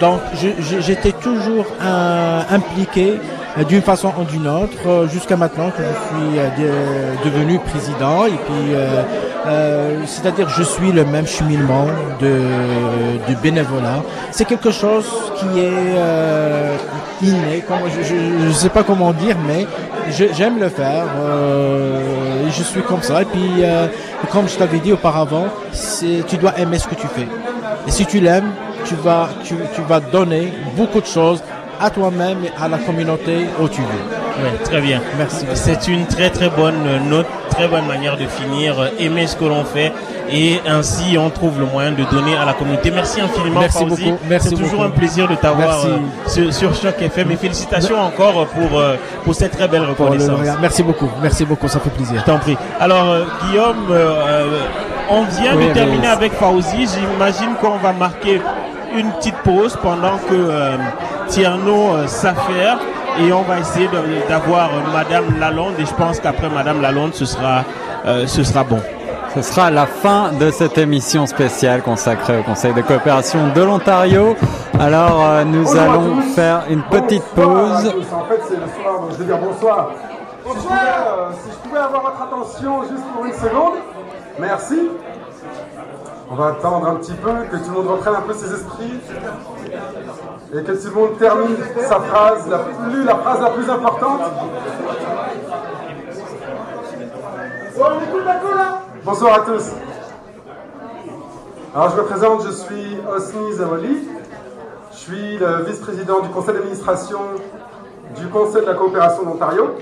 Donc, 0.00 0.20
j'étais 0.80 1.12
toujours 1.12 1.64
euh, 1.80 2.42
impliqué 2.50 3.18
d'une 3.64 3.82
façon 3.82 4.12
ou 4.18 4.24
d'une 4.24 4.46
autre, 4.46 4.76
euh, 4.86 5.08
jusqu'à 5.08 5.36
maintenant 5.36 5.70
que 5.70 5.82
je 5.82 6.16
suis 6.16 6.38
euh, 6.38 6.48
de- 6.58 7.24
devenu 7.30 7.58
président. 7.58 8.26
Et 8.26 8.30
puis, 8.30 8.74
euh, 8.74 9.02
euh, 9.46 10.00
c'est-à-dire, 10.06 10.48
je 10.48 10.62
suis 10.62 10.92
le 10.92 11.04
même 11.04 11.26
cheminement 11.26 11.86
de, 12.20 12.40
de 13.28 13.34
bénévolat. 13.42 14.02
C'est 14.30 14.44
quelque 14.44 14.70
chose 14.70 15.06
qui 15.38 15.60
est 15.60 15.72
euh, 15.96 16.76
inné, 17.22 17.64
comme, 17.66 17.78
je 18.02 18.46
ne 18.46 18.52
sais 18.52 18.68
pas 18.68 18.82
comment 18.82 19.12
dire, 19.12 19.36
mais 19.46 19.66
j'aime 20.10 20.58
le 20.60 20.68
faire. 20.68 21.04
euh, 21.18 22.00
je 22.50 22.62
suis 22.62 22.82
comme 22.82 23.02
ça. 23.02 23.22
Et 23.22 23.24
puis, 23.24 23.50
euh, 23.60 23.86
comme 24.30 24.48
je 24.48 24.56
t'avais 24.56 24.78
dit 24.78 24.92
auparavant, 24.92 25.46
tu 26.28 26.36
dois 26.36 26.58
aimer 26.58 26.78
ce 26.78 26.86
que 26.88 26.94
tu 26.94 27.06
fais. 27.06 27.26
Et 27.86 27.90
si 27.90 28.04
tu 28.06 28.20
l'aimes, 28.20 28.50
tu 28.84 28.94
vas, 28.96 29.28
tu, 29.44 29.54
tu 29.74 29.82
vas 29.82 29.98
donner 30.00 30.52
beaucoup 30.76 31.00
de 31.00 31.06
choses 31.06 31.42
à 31.80 31.90
toi-même 31.90 32.38
et 32.44 32.52
à 32.62 32.68
la 32.68 32.78
communauté 32.78 33.46
où 33.60 33.68
tu 33.68 33.80
vis. 33.80 33.86
Oui, 34.42 34.50
très 34.64 34.80
bien. 34.80 35.00
Merci. 35.16 35.46
C'est 35.54 35.88
une 35.88 36.06
très 36.06 36.28
très 36.30 36.50
bonne 36.50 36.74
note, 37.08 37.26
très 37.50 37.66
bonne 37.68 37.86
manière 37.86 38.16
de 38.18 38.26
finir. 38.26 38.74
Aimer 38.98 39.26
ce 39.26 39.34
que 39.36 39.44
l'on 39.46 39.64
fait 39.64 39.92
et 40.30 40.60
ainsi 40.68 41.16
on 41.16 41.30
trouve 41.30 41.58
le 41.60 41.64
moyen 41.66 41.92
de 41.92 42.04
donner 42.04 42.36
à 42.36 42.44
la 42.44 42.52
communauté. 42.52 42.90
Merci 42.90 43.20
infiniment. 43.22 43.60
Merci 43.60 43.78
Fauzi. 43.86 44.04
beaucoup. 44.10 44.18
Merci 44.28 44.48
C'est 44.50 44.54
toujours 44.56 44.80
beaucoup. 44.82 44.84
un 44.84 44.90
plaisir 44.90 45.26
de 45.28 45.36
t'avoir 45.36 45.86
euh, 45.86 45.96
sur, 46.26 46.52
sur 46.52 46.74
Choc 46.74 47.00
FM 47.00 47.30
et 47.30 47.36
félicitations 47.36 47.98
encore 48.00 48.46
pour 48.48 48.78
euh, 48.78 48.96
pour 49.24 49.34
cette 49.34 49.52
très 49.52 49.68
belle 49.68 49.84
reconnaissance. 49.84 50.38
Merci 50.60 50.82
beaucoup. 50.82 51.08
Merci 51.22 51.44
beaucoup. 51.46 51.68
Ça 51.68 51.80
fait 51.80 51.90
plaisir. 51.90 52.20
Je 52.20 52.30
t'en 52.30 52.38
prie. 52.38 52.56
Alors, 52.78 53.10
euh, 53.10 53.24
Guillaume, 53.48 53.86
euh, 53.90 53.94
euh, 54.26 54.58
on 55.08 55.22
vient 55.24 55.56
Oui, 55.56 55.68
de 55.68 55.72
terminer 55.72 56.08
avec 56.08 56.32
Fauzi. 56.34 56.86
J'imagine 56.94 57.54
qu'on 57.60 57.76
va 57.78 57.92
marquer 57.92 58.42
une 58.94 59.10
petite 59.12 59.36
pause 59.44 59.78
pendant 59.82 60.16
que 60.28 60.34
euh, 60.34 60.76
Tierno 61.28 61.94
euh, 61.94 62.06
s'affaire 62.06 62.78
et 63.18 63.32
on 63.32 63.42
va 63.42 63.58
essayer 63.60 63.88
d'avoir 64.28 64.70
euh, 64.70 64.92
Madame 64.92 65.38
Lalonde 65.38 65.74
et 65.78 65.86
je 65.86 65.94
pense 65.94 66.20
qu'après 66.20 66.48
Madame 66.48 66.80
Lalonde, 66.80 67.14
ce 67.14 67.24
sera, 67.24 67.64
euh, 68.06 68.26
ce 68.26 68.42
sera 68.44 68.64
bon. 68.64 68.80
Ce 69.36 69.42
sera 69.42 69.70
la 69.70 69.84
fin 69.84 70.32
de 70.32 70.50
cette 70.50 70.78
émission 70.78 71.26
spéciale 71.26 71.82
consacrée 71.82 72.38
au 72.38 72.42
Conseil 72.42 72.72
de 72.72 72.80
coopération 72.80 73.52
de 73.54 73.62
l'Ontario. 73.62 74.34
Alors, 74.80 75.22
euh, 75.22 75.44
nous 75.44 75.76
allons 75.76 76.22
faire 76.34 76.62
une 76.70 76.82
petite 76.82 77.22
Bonsoir 77.36 77.82
pause. 77.82 77.94
En 78.14 78.24
fait, 78.24 78.40
c'est 78.48 78.56
le 78.56 78.82
soir, 78.82 79.00
donc 79.00 79.10
je 79.12 79.16
vais 79.18 79.24
dire 79.26 79.38
bonsoir. 79.38 79.90
Si 80.42 80.52
je, 80.54 80.62
pouvais, 80.62 80.74
euh, 80.74 81.30
si 81.44 81.50
je 81.50 81.68
pouvais 81.68 81.80
avoir 81.80 82.02
votre 82.02 82.22
attention 82.22 82.82
juste 82.84 83.04
pour 83.14 83.26
une 83.26 83.32
seconde, 83.34 83.74
merci. 84.38 84.88
On 86.30 86.34
va 86.34 86.46
attendre 86.46 86.86
un 86.86 86.94
petit 86.94 87.12
peu, 87.12 87.30
que 87.50 87.56
tout 87.56 87.70
le 87.70 87.76
monde 87.76 87.88
reprenne 87.88 88.14
un 88.14 88.22
peu 88.22 88.32
ses 88.32 88.54
esprits 88.54 89.00
et 90.58 90.62
que 90.62 90.88
monde 90.90 91.18
termine 91.18 91.56
sa 91.76 92.00
phrase, 92.00 92.48
la, 92.48 92.58
plus, 92.58 93.04
la 93.04 93.16
phrase 93.16 93.40
la 93.42 93.50
plus 93.50 93.68
importante. 93.68 94.20
Bonsoir 99.04 99.34
à 99.34 99.40
tous. 99.40 99.72
Alors 101.74 101.90
je 101.90 101.96
me 101.96 102.02
présente, 102.04 102.46
je 102.46 102.50
suis 102.50 102.96
Osni 103.06 103.52
Zawali. 103.54 104.08
Je 104.92 104.96
suis 104.96 105.38
le 105.38 105.64
vice-président 105.64 106.20
du 106.20 106.28
conseil 106.30 106.54
d'administration 106.54 107.18
du 108.18 108.28
Conseil 108.28 108.62
de 108.62 108.66
la 108.66 108.74
coopération 108.74 109.24
d'Ontario. 109.24 109.74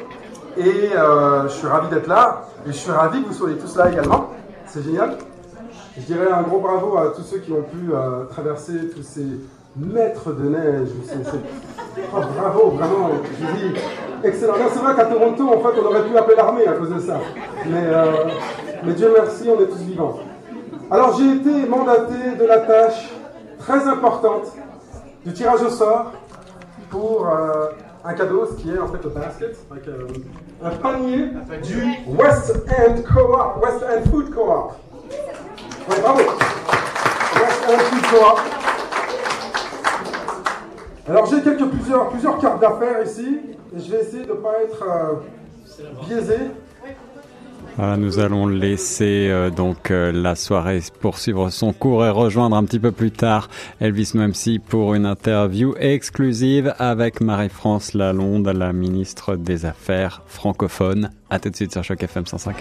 Et 0.57 0.91
euh, 0.95 1.45
je 1.45 1.53
suis 1.53 1.67
ravi 1.69 1.89
d'être 1.89 2.09
là. 2.09 2.47
Et 2.67 2.73
je 2.73 2.77
suis 2.77 2.91
ravi 2.91 3.23
que 3.23 3.29
vous 3.29 3.35
soyez 3.35 3.57
tous 3.57 3.77
là 3.77 3.91
également. 3.91 4.31
C'est 4.67 4.83
génial. 4.83 5.19
Je 5.97 6.03
dirais 6.03 6.33
un 6.33 6.43
gros 6.43 6.59
bravo 6.59 6.99
à 6.99 7.13
tous 7.15 7.23
ceux 7.23 7.39
qui 7.39 7.53
ont 7.53 7.63
pu 7.63 7.93
euh, 7.93 8.25
traverser 8.25 8.89
tous 8.89 9.03
ces 9.03 9.27
mètres 9.77 10.33
de 10.33 10.49
neige. 10.49 10.89
C'est- 11.07 11.39
oh, 12.13 12.21
bravo, 12.39 12.71
vraiment. 12.71 13.11
Je 13.41 13.47
dis, 13.69 13.75
excellent. 14.23 14.55
C'est 14.73 14.79
vrai 14.81 14.95
qu'à 14.95 15.05
Toronto, 15.07 15.49
en 15.49 15.61
fait, 15.61 15.81
on 15.81 15.87
aurait 15.87 16.03
pu 16.05 16.17
appeler 16.17 16.37
l'armée 16.37 16.67
à 16.67 16.73
cause 16.73 16.91
de 16.91 17.01
ça. 17.01 17.19
Mais, 17.67 17.83
euh, 17.85 18.13
mais 18.85 18.93
Dieu 18.93 19.13
merci, 19.17 19.49
on 19.49 19.61
est 19.61 19.67
tous 19.67 19.83
vivants. 19.83 20.19
Alors 20.91 21.17
j'ai 21.19 21.33
été 21.37 21.67
mandaté 21.67 22.37
de 22.39 22.45
la 22.45 22.59
tâche 22.59 23.11
très 23.59 23.89
importante 23.89 24.53
du 25.25 25.33
tirage 25.33 25.63
au 25.63 25.71
sort 25.71 26.13
pour 26.91 27.27
euh, 27.27 27.69
un 28.05 28.13
cadeau, 28.13 28.47
ce 28.47 28.63
qui 28.63 28.71
est 28.71 28.79
en 28.79 28.87
fait 28.89 29.03
le 29.03 29.09
basket, 29.09 29.57
euh, 29.89 30.07
un 30.63 30.71
panier 30.71 31.31
du 31.63 31.95
West 32.07 32.55
End 32.69 32.97
Co-op, 33.13 33.65
West 33.65 33.83
End 33.83 34.11
Food 34.11 34.31
Co-op. 34.35 34.73
Ouais, 35.89 36.01
bravo. 36.03 36.19
West 36.21 37.65
End 37.71 37.79
Food 37.79 38.11
Co-op. 38.11 38.41
Alors 41.09 41.27
j'ai 41.27 41.43
quelques 41.43 41.69
plusieurs 41.69 42.09
plusieurs 42.09 42.39
cartes 42.39 42.61
d'affaires 42.61 43.05
ici 43.05 43.39
et 43.77 43.81
je 43.81 43.91
vais 43.91 44.01
essayer 44.01 44.25
de 44.25 44.31
ne 44.31 44.35
pas 44.35 44.55
être 44.63 44.83
euh, 44.83 46.07
biaisé. 46.07 46.37
Voilà, 47.77 47.97
nous 47.97 48.21
allons 48.21 48.47
laisser 48.47 49.29
euh, 49.29 49.51
donc 49.51 49.91
euh, 49.91 50.13
la 50.13 50.37
soirée 50.37 50.81
poursuivre 51.01 51.51
son 51.51 51.73
cours 51.73 52.07
et 52.07 52.11
rejoindre 52.11 52.57
un 52.57 52.65
petit 52.65 52.79
peu 52.79 52.93
plus 52.93 53.11
tard 53.11 53.49
Elvis 53.81 54.13
Mamsi 54.15 54.61
pour 54.61 54.95
une 54.95 55.07
interview 55.07 55.75
exclusive 55.79 56.73
avec 56.79 57.21
Marie-France 57.21 57.95
Lalonde, 57.95 58.47
la 58.49 58.73
ministre 58.73 59.35
des 59.35 59.67
Affaires 59.67 60.23
francophones. 60.27 61.11
À 61.31 61.41
tout 61.41 61.51
de 61.51 61.57
suite 61.57 61.73
sur 61.73 61.83
Choc 61.83 62.03
FM 62.03 62.25
105.1. 62.25 62.53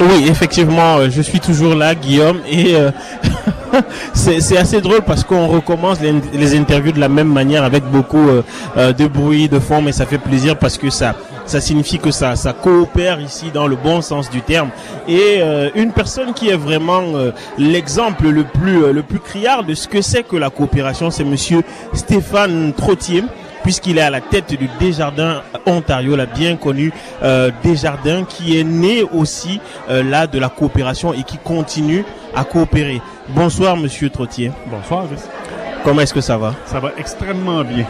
Oui, 0.00 0.26
effectivement, 0.28 1.08
je 1.08 1.22
suis 1.22 1.38
toujours 1.38 1.76
là, 1.76 1.94
Guillaume, 1.94 2.40
et 2.50 2.74
euh, 2.74 2.90
c'est 4.14 4.56
assez 4.56 4.80
drôle 4.80 5.02
parce 5.02 5.24
qu'on 5.24 5.46
recommence 5.46 5.98
les, 6.00 6.56
interviews 6.56 6.92
de 6.92 7.00
la 7.00 7.08
même 7.08 7.32
manière 7.32 7.64
avec 7.64 7.84
beaucoup 7.84 8.28
euh, 8.28 8.42
euh, 8.76 8.92
de 8.92 9.06
bruit, 9.06 9.48
de 9.48 9.58
fond, 9.58 9.82
mais 9.82 9.92
ça 9.92 10.06
fait 10.06 10.18
plaisir 10.18 10.58
parce 10.58 10.78
que 10.78 10.90
ça 10.90 11.14
ça 11.44 11.60
signifie 11.60 11.98
que 11.98 12.12
ça 12.12 12.36
ça 12.36 12.52
coopère 12.52 13.20
ici 13.20 13.50
dans 13.52 13.66
le 13.66 13.74
bon 13.76 14.00
sens 14.00 14.30
du 14.30 14.42
terme. 14.42 14.70
Et 15.08 15.38
euh, 15.40 15.70
une 15.74 15.92
personne 15.92 16.34
qui 16.34 16.48
est 16.50 16.56
vraiment 16.56 17.02
l'exemple 17.58 18.28
le 18.28 18.44
plus 18.44 18.92
le 18.92 19.02
plus 19.02 19.18
criard 19.18 19.64
de 19.64 19.74
ce 19.74 19.88
que 19.88 20.02
c'est 20.02 20.22
que 20.22 20.36
la 20.36 20.50
coopération, 20.50 21.10
c'est 21.10 21.24
Monsieur 21.24 21.62
Stéphane 21.94 22.72
Trottier 22.74 23.24
puisqu'il 23.62 23.98
est 23.98 24.02
à 24.02 24.10
la 24.10 24.20
tête 24.20 24.50
du 24.50 24.68
Desjardins 24.80 25.42
Ontario, 25.66 26.16
la 26.16 26.26
bien 26.26 26.56
connue 26.56 26.92
euh, 27.22 27.50
Desjardins, 27.62 28.24
qui 28.24 28.58
est 28.58 28.64
né 28.64 29.02
aussi 29.02 29.60
euh, 29.90 30.02
là 30.02 30.26
de 30.26 30.38
la 30.38 30.48
coopération 30.48 31.12
et 31.12 31.22
qui 31.22 31.38
continue 31.38 32.04
à 32.34 32.44
coopérer. 32.44 33.00
Bonsoir, 33.28 33.76
Monsieur 33.76 34.10
Trottier. 34.10 34.52
Bonsoir. 34.66 35.04
Comment 35.84 36.00
est-ce 36.02 36.14
que 36.14 36.20
ça 36.20 36.36
va? 36.36 36.54
Ça 36.66 36.80
va 36.80 36.90
extrêmement 36.96 37.62
bien. 37.62 37.84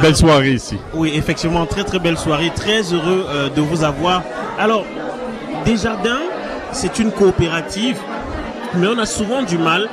Belle 0.00 0.16
soirée 0.16 0.52
ici. 0.52 0.76
Oui, 0.94 1.12
effectivement, 1.14 1.66
très 1.66 1.82
très 1.82 1.98
belle 1.98 2.16
soirée, 2.16 2.52
très 2.54 2.82
heureux 2.92 3.26
euh, 3.28 3.48
de 3.48 3.60
vous 3.60 3.82
avoir. 3.82 4.22
Alors, 4.58 4.84
Desjardins, 5.64 6.20
c'est 6.72 6.98
une 7.00 7.10
coopérative, 7.10 7.98
mais 8.74 8.86
on 8.86 8.98
a 8.98 9.06
souvent 9.06 9.42
du 9.42 9.58
mal 9.58 9.88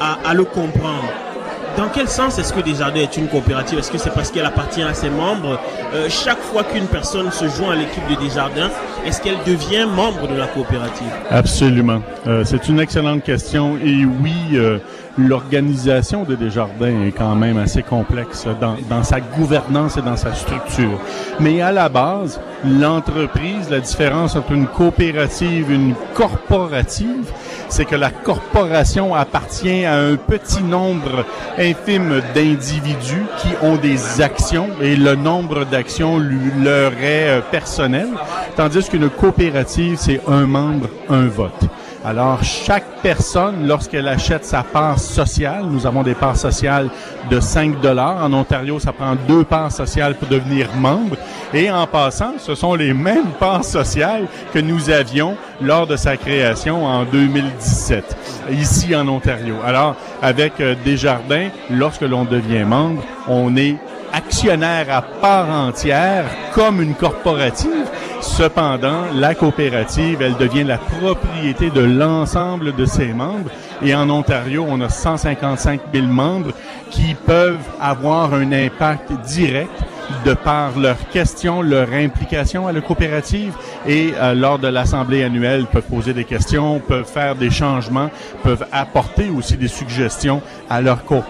à, 0.00 0.18
à 0.26 0.34
le 0.34 0.44
comprendre. 0.44 1.04
Dans 1.76 1.88
quel 1.88 2.06
sens 2.08 2.38
est-ce 2.38 2.52
que 2.52 2.60
Desjardins 2.60 3.00
est 3.00 3.16
une 3.16 3.28
coopérative? 3.28 3.78
Est-ce 3.78 3.90
que 3.90 3.98
c'est 3.98 4.12
parce 4.12 4.30
qu'elle 4.30 4.44
appartient 4.44 4.82
à 4.82 4.92
ses 4.92 5.08
membres? 5.08 5.58
Euh, 5.94 6.06
Chaque 6.10 6.40
fois 6.40 6.64
qu'une 6.64 6.86
personne 6.86 7.30
se 7.32 7.46
joint 7.48 7.72
à 7.72 7.76
l'équipe 7.76 8.06
de 8.10 8.14
Desjardins, 8.22 8.70
est-ce 9.06 9.22
qu'elle 9.22 9.38
devient 9.46 9.86
membre 9.86 10.28
de 10.28 10.34
la 10.34 10.46
coopérative? 10.46 11.06
Absolument. 11.30 12.02
Euh, 12.26 12.42
c'est 12.44 12.68
une 12.68 12.78
excellente 12.78 13.22
question. 13.22 13.78
Et 13.82 14.04
oui, 14.04 14.34
euh, 14.52 14.78
l'organisation 15.16 16.24
de 16.24 16.34
Desjardins 16.34 17.02
est 17.06 17.12
quand 17.12 17.34
même 17.34 17.56
assez 17.58 17.82
complexe 17.82 18.46
dans, 18.60 18.76
dans 18.90 19.02
sa 19.02 19.20
gouvernance 19.20 19.96
et 19.96 20.02
dans 20.02 20.16
sa 20.16 20.34
structure. 20.34 20.98
Mais 21.40 21.62
à 21.62 21.72
la 21.72 21.88
base, 21.88 22.38
l'entreprise, 22.64 23.70
la 23.70 23.80
différence 23.80 24.36
entre 24.36 24.52
une 24.52 24.66
coopérative 24.66 25.70
et 25.70 25.74
une 25.74 25.94
corporative, 26.14 27.32
c'est 27.72 27.86
que 27.86 27.96
la 27.96 28.10
corporation 28.10 29.14
appartient 29.14 29.86
à 29.86 29.94
un 29.94 30.16
petit 30.16 30.62
nombre 30.62 31.24
infime 31.56 32.20
d'individus 32.34 33.24
qui 33.38 33.48
ont 33.62 33.76
des 33.76 34.20
actions 34.20 34.68
et 34.82 34.94
le 34.94 35.14
nombre 35.14 35.64
d'actions 35.64 36.18
leur 36.18 36.92
est 36.92 37.30
euh, 37.30 37.40
personnel, 37.40 38.08
tandis 38.56 38.86
qu'une 38.90 39.08
coopérative, 39.08 39.96
c'est 39.98 40.20
un 40.28 40.46
membre, 40.46 40.88
un 41.08 41.26
vote. 41.28 41.64
Alors, 42.04 42.42
chaque 42.42 43.00
personne, 43.00 43.68
lorsqu'elle 43.68 44.08
achète 44.08 44.44
sa 44.44 44.64
part 44.64 44.98
sociale, 44.98 45.66
nous 45.70 45.86
avons 45.86 46.02
des 46.02 46.14
parts 46.14 46.36
sociales 46.36 46.90
de 47.30 47.38
5 47.38 47.80
dollars. 47.80 48.24
En 48.24 48.32
Ontario, 48.32 48.80
ça 48.80 48.92
prend 48.92 49.14
deux 49.28 49.44
parts 49.44 49.70
sociales 49.70 50.16
pour 50.16 50.26
devenir 50.26 50.68
membre. 50.74 51.16
Et 51.54 51.70
en 51.70 51.86
passant, 51.86 52.34
ce 52.38 52.56
sont 52.56 52.74
les 52.74 52.92
mêmes 52.92 53.30
parts 53.38 53.64
sociales 53.64 54.26
que 54.52 54.58
nous 54.58 54.90
avions 54.90 55.36
lors 55.60 55.86
de 55.86 55.94
sa 55.94 56.16
création 56.16 56.84
en 56.84 57.04
2017, 57.04 58.16
ici 58.50 58.96
en 58.96 59.06
Ontario. 59.06 59.54
Alors, 59.64 59.94
avec 60.20 60.60
euh, 60.60 60.74
Desjardins, 60.84 61.50
lorsque 61.70 62.02
l'on 62.02 62.24
devient 62.24 62.64
membre, 62.64 63.04
on 63.28 63.56
est 63.56 63.76
actionnaire 64.12 64.86
à 64.90 65.02
part 65.02 65.48
entière 65.50 66.24
comme 66.54 66.80
une 66.82 66.94
corporative. 66.94 67.86
Cependant, 68.20 69.02
la 69.14 69.34
coopérative, 69.34 70.22
elle 70.22 70.36
devient 70.36 70.62
la 70.64 70.78
propriété 70.78 71.70
de 71.70 71.80
l'ensemble 71.80 72.74
de 72.74 72.84
ses 72.84 73.12
membres. 73.12 73.50
Et 73.84 73.94
en 73.94 74.08
Ontario, 74.10 74.64
on 74.68 74.80
a 74.80 74.88
155 74.88 75.80
000 75.92 76.06
membres 76.06 76.52
qui 76.90 77.14
peuvent 77.14 77.58
avoir 77.80 78.32
un 78.34 78.52
impact 78.52 79.10
direct 79.26 79.72
de 80.24 80.34
par 80.34 80.78
leurs 80.78 81.08
questions, 81.08 81.62
leur 81.62 81.92
implication 81.92 82.68
à 82.68 82.72
la 82.72 82.80
coopérative 82.80 83.54
et 83.86 84.12
euh, 84.20 84.34
lors 84.34 84.58
de 84.58 84.68
l'assemblée 84.68 85.24
annuelle 85.24 85.66
peuvent 85.66 85.82
poser 85.82 86.12
des 86.12 86.24
questions, 86.24 86.80
peuvent 86.80 87.06
faire 87.06 87.34
des 87.34 87.50
changements, 87.50 88.10
peuvent 88.42 88.66
apporter 88.72 89.30
aussi 89.30 89.56
des 89.56 89.68
suggestions 89.68 90.42
à 90.68 90.80
leur 90.80 91.04
corp- 91.04 91.24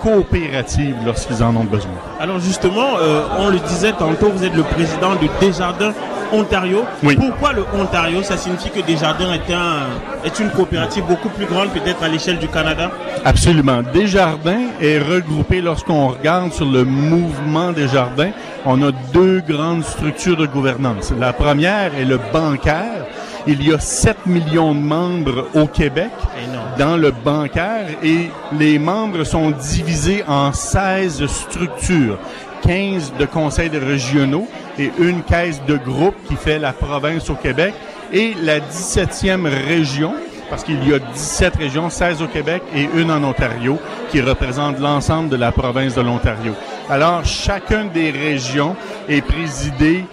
coopératives 0.00 0.96
lorsqu'ils 1.04 1.42
en 1.42 1.54
ont 1.56 1.64
besoin. 1.64 1.92
Alors 2.18 2.40
justement, 2.40 2.96
euh, 3.00 3.22
on 3.38 3.48
le 3.48 3.58
disait 3.58 3.92
tantôt, 3.92 4.30
vous 4.30 4.44
êtes 4.44 4.54
le 4.54 4.62
président 4.62 5.14
de 5.14 5.28
Desjardins 5.40 5.92
Ontario. 6.32 6.84
Oui. 7.02 7.16
Pourquoi 7.16 7.52
le 7.52 7.64
Ontario? 7.74 8.22
Ça 8.22 8.36
signifie 8.36 8.70
que 8.70 8.80
Desjardins 8.80 9.32
est, 9.32 9.52
un, 9.52 9.88
est 10.24 10.38
une 10.38 10.50
coopérative 10.50 11.04
beaucoup 11.04 11.28
plus 11.28 11.46
grande 11.46 11.70
peut-être 11.70 12.02
à 12.04 12.08
l'échelle 12.08 12.38
du 12.38 12.46
Canada? 12.46 12.90
Absolument. 13.24 13.82
Desjardins 13.92 14.68
est 14.80 14.98
regroupé 14.98 15.60
lorsqu'on 15.60 16.08
regarde 16.08 16.52
sur 16.52 16.66
le 16.66 16.84
mouvement 16.84 17.72
Desjardins. 17.72 18.30
On 18.64 18.80
a 18.82 18.92
deux 19.12 19.40
grandes 19.40 19.84
structures 19.84 20.36
de 20.36 20.46
gouvernance. 20.46 21.12
La 21.18 21.32
première 21.32 21.94
est 21.98 22.04
le 22.04 22.20
bancaire. 22.32 23.06
Il 23.46 23.66
y 23.66 23.72
a 23.72 23.78
7 23.78 24.26
millions 24.26 24.74
de 24.74 24.80
membres 24.80 25.48
au 25.54 25.66
Québec 25.66 26.10
dans 26.78 26.96
le 26.96 27.10
bancaire 27.10 27.86
et 28.02 28.30
les 28.58 28.78
membres 28.78 29.24
sont 29.24 29.50
divisés 29.50 30.22
en 30.28 30.52
16 30.52 31.26
structures. 31.26 32.18
15 32.62 33.14
de 33.18 33.24
conseils 33.24 33.70
régionaux 33.70 34.46
et 34.78 34.92
une 34.98 35.22
caisse 35.22 35.62
de 35.66 35.76
groupe 35.76 36.16
qui 36.28 36.36
fait 36.36 36.58
la 36.58 36.72
province 36.72 37.30
au 37.30 37.34
Québec 37.34 37.74
et 38.12 38.34
la 38.42 38.60
17e 38.60 39.48
région 39.48 40.12
parce 40.50 40.64
qu'il 40.64 40.86
y 40.86 40.92
a 40.92 40.98
17 40.98 41.56
régions, 41.56 41.88
16 41.88 42.22
au 42.22 42.26
Québec 42.26 42.62
et 42.74 42.88
une 42.96 43.10
en 43.10 43.22
Ontario, 43.22 43.78
qui 44.10 44.20
représente 44.20 44.80
l'ensemble 44.80 45.28
de 45.28 45.36
la 45.36 45.52
province 45.52 45.94
de 45.94 46.00
l'Ontario. 46.00 46.54
Alors, 46.90 47.24
chacune 47.24 47.90
des 47.90 48.10
régions 48.10 48.74
est 49.08 49.22
présidée 49.22 50.04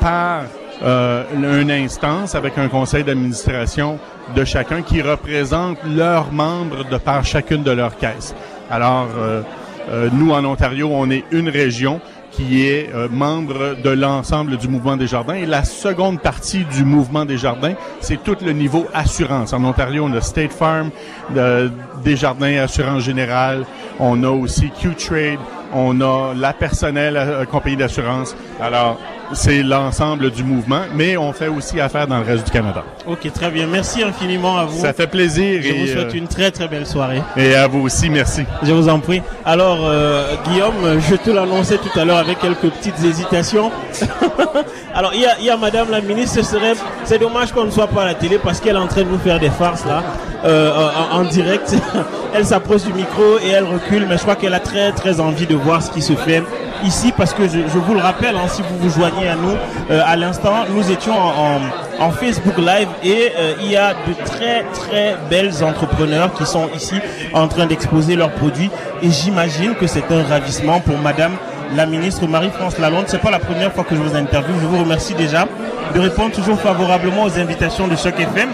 par 0.00 0.42
euh, 0.82 1.24
une 1.34 1.70
instance 1.70 2.34
avec 2.34 2.58
un 2.58 2.68
conseil 2.68 3.04
d'administration 3.04 3.98
de 4.34 4.44
chacun 4.44 4.82
qui 4.82 5.02
représente 5.02 5.78
leurs 5.84 6.32
membres 6.32 6.84
de 6.88 6.96
par 6.96 7.24
chacune 7.24 7.62
de 7.62 7.70
leurs 7.70 7.96
caisses. 7.96 8.34
Alors, 8.70 9.08
euh, 9.16 9.42
euh, 9.88 10.08
nous, 10.12 10.32
en 10.32 10.44
Ontario, 10.44 10.90
on 10.92 11.10
est 11.10 11.24
une 11.30 11.48
région 11.48 12.00
qui 12.36 12.66
est 12.66 12.90
euh, 12.94 13.08
membre 13.10 13.76
de 13.82 13.90
l'ensemble 13.90 14.58
du 14.58 14.68
mouvement 14.68 14.96
des 14.96 15.06
jardins. 15.06 15.34
Et 15.34 15.46
la 15.46 15.64
seconde 15.64 16.20
partie 16.20 16.64
du 16.64 16.84
mouvement 16.84 17.24
des 17.24 17.38
jardins, 17.38 17.74
c'est 18.00 18.22
tout 18.22 18.36
le 18.44 18.52
niveau 18.52 18.86
assurance. 18.92 19.54
En 19.54 19.64
Ontario, 19.64 20.04
on 20.04 20.12
a 20.12 20.20
State 20.20 20.52
Farm, 20.52 20.90
euh, 21.34 21.68
des 22.04 22.16
jardins 22.16 22.58
assurance 22.58 23.02
générale, 23.02 23.64
on 23.98 24.22
a 24.22 24.28
aussi 24.28 24.70
Q-Trade, 24.70 25.38
on 25.72 26.00
a 26.02 26.34
la 26.34 26.52
personnelle 26.52 27.16
euh, 27.16 27.44
compagnie 27.46 27.76
d'assurance. 27.76 28.36
Alors, 28.60 28.98
c'est 29.32 29.62
l'ensemble 29.62 30.30
du 30.30 30.44
mouvement, 30.44 30.82
mais 30.94 31.16
on 31.16 31.32
fait 31.32 31.48
aussi 31.48 31.80
affaire 31.80 32.06
dans 32.06 32.18
le 32.18 32.24
reste 32.24 32.44
du 32.46 32.50
Canada. 32.50 32.84
Ok, 33.06 33.30
très 33.32 33.50
bien. 33.50 33.66
Merci 33.66 34.02
infiniment 34.02 34.58
à 34.58 34.64
vous. 34.64 34.80
Ça 34.80 34.92
fait 34.92 35.06
plaisir 35.06 35.60
Je 35.62 35.72
vous 35.72 35.84
et, 35.84 35.86
souhaite 35.88 36.14
euh, 36.14 36.18
une 36.18 36.28
très 36.28 36.50
très 36.50 36.68
belle 36.68 36.86
soirée. 36.86 37.22
et 37.36 37.54
à 37.54 37.66
vous 37.66 37.80
aussi, 37.80 38.08
merci. 38.10 38.44
Je 38.62 38.72
vous 38.72 38.88
en 38.88 38.98
prie. 39.00 39.22
Alors, 39.44 39.78
euh, 39.82 40.34
Guillaume, 40.46 41.00
je 41.08 41.16
te 41.16 41.30
l'annonçais 41.30 41.78
tout 41.78 41.98
à 41.98 42.04
l'heure 42.04 42.18
avec 42.18 42.38
quelques 42.40 42.70
petites 42.70 43.02
hésitations. 43.04 43.70
Alors, 44.94 45.12
il 45.14 45.20
y 45.20 45.26
a, 45.26 45.36
il 45.38 45.44
y 45.44 45.50
a 45.50 45.56
Madame 45.56 45.90
la 45.90 46.00
ministre, 46.00 46.36
ce 46.36 46.42
serait, 46.42 46.72
c'est 47.04 47.18
dommage 47.18 47.52
qu'on 47.52 47.64
ne 47.64 47.70
soit 47.70 47.86
pas 47.88 48.02
à 48.02 48.06
la 48.06 48.14
télé 48.14 48.38
parce 48.38 48.60
qu'elle 48.60 48.76
est 48.76 48.80
en 48.80 48.86
train 48.86 49.02
de 49.02 49.08
nous 49.08 49.18
faire 49.18 49.38
des 49.38 49.50
farces 49.50 49.84
là, 49.84 50.02
euh, 50.44 50.70
en, 51.12 51.18
en 51.18 51.24
direct. 51.24 51.74
Elle 52.34 52.44
s'approche 52.46 52.82
du 52.84 52.92
micro 52.92 53.38
et 53.42 53.48
elle 53.48 53.64
recule, 53.64 54.04
mais 54.06 54.18
je 54.18 54.22
crois 54.22 54.36
qu'elle 54.36 54.52
a 54.52 54.60
très 54.60 54.92
très 54.92 55.20
envie 55.20 55.46
de 55.46 55.54
voir 55.54 55.82
ce 55.82 55.90
qui 55.90 56.02
se 56.02 56.12
fait 56.12 56.42
ici 56.84 57.12
parce 57.16 57.32
que 57.34 57.44
je, 57.48 57.60
je 57.72 57.78
vous 57.78 57.94
le 57.94 58.00
rappelle, 58.00 58.36
hein, 58.36 58.48
si 58.48 58.62
vous 58.62 58.78
vous 58.78 58.90
joignez 58.90 59.28
à 59.28 59.34
nous 59.34 59.56
euh, 59.90 60.02
à 60.06 60.16
l'instant, 60.16 60.64
nous 60.70 60.90
étions 60.90 61.14
en, 61.16 61.56
en, 62.00 62.06
en 62.06 62.10
Facebook 62.10 62.56
Live 62.58 62.88
et 63.02 63.32
euh, 63.36 63.54
il 63.60 63.70
y 63.70 63.76
a 63.76 63.90
de 63.94 64.12
très 64.24 64.64
très 64.72 65.16
belles 65.30 65.62
entrepreneurs 65.64 66.32
qui 66.34 66.46
sont 66.46 66.68
ici 66.74 66.96
en 67.32 67.48
train 67.48 67.66
d'exposer 67.66 68.16
leurs 68.16 68.32
produits 68.32 68.70
et 69.02 69.10
j'imagine 69.10 69.74
que 69.74 69.86
c'est 69.86 70.10
un 70.10 70.22
ravissement 70.24 70.80
pour 70.80 70.98
Madame 70.98 71.32
la 71.74 71.84
ministre 71.86 72.26
Marie-France 72.26 72.78
Lalonde. 72.78 73.04
C'est 73.08 73.20
pas 73.20 73.30
la 73.32 73.40
première 73.40 73.72
fois 73.72 73.82
que 73.82 73.96
je 73.96 74.00
vous 74.00 74.14
interviewe. 74.14 74.54
Je 74.60 74.66
vous 74.66 74.78
remercie 74.78 75.14
déjà 75.14 75.46
de 75.94 76.00
répondre 76.00 76.32
toujours 76.32 76.60
favorablement 76.60 77.24
aux 77.24 77.38
invitations 77.38 77.88
de 77.88 77.96
Choc 77.96 78.14
FM. 78.20 78.50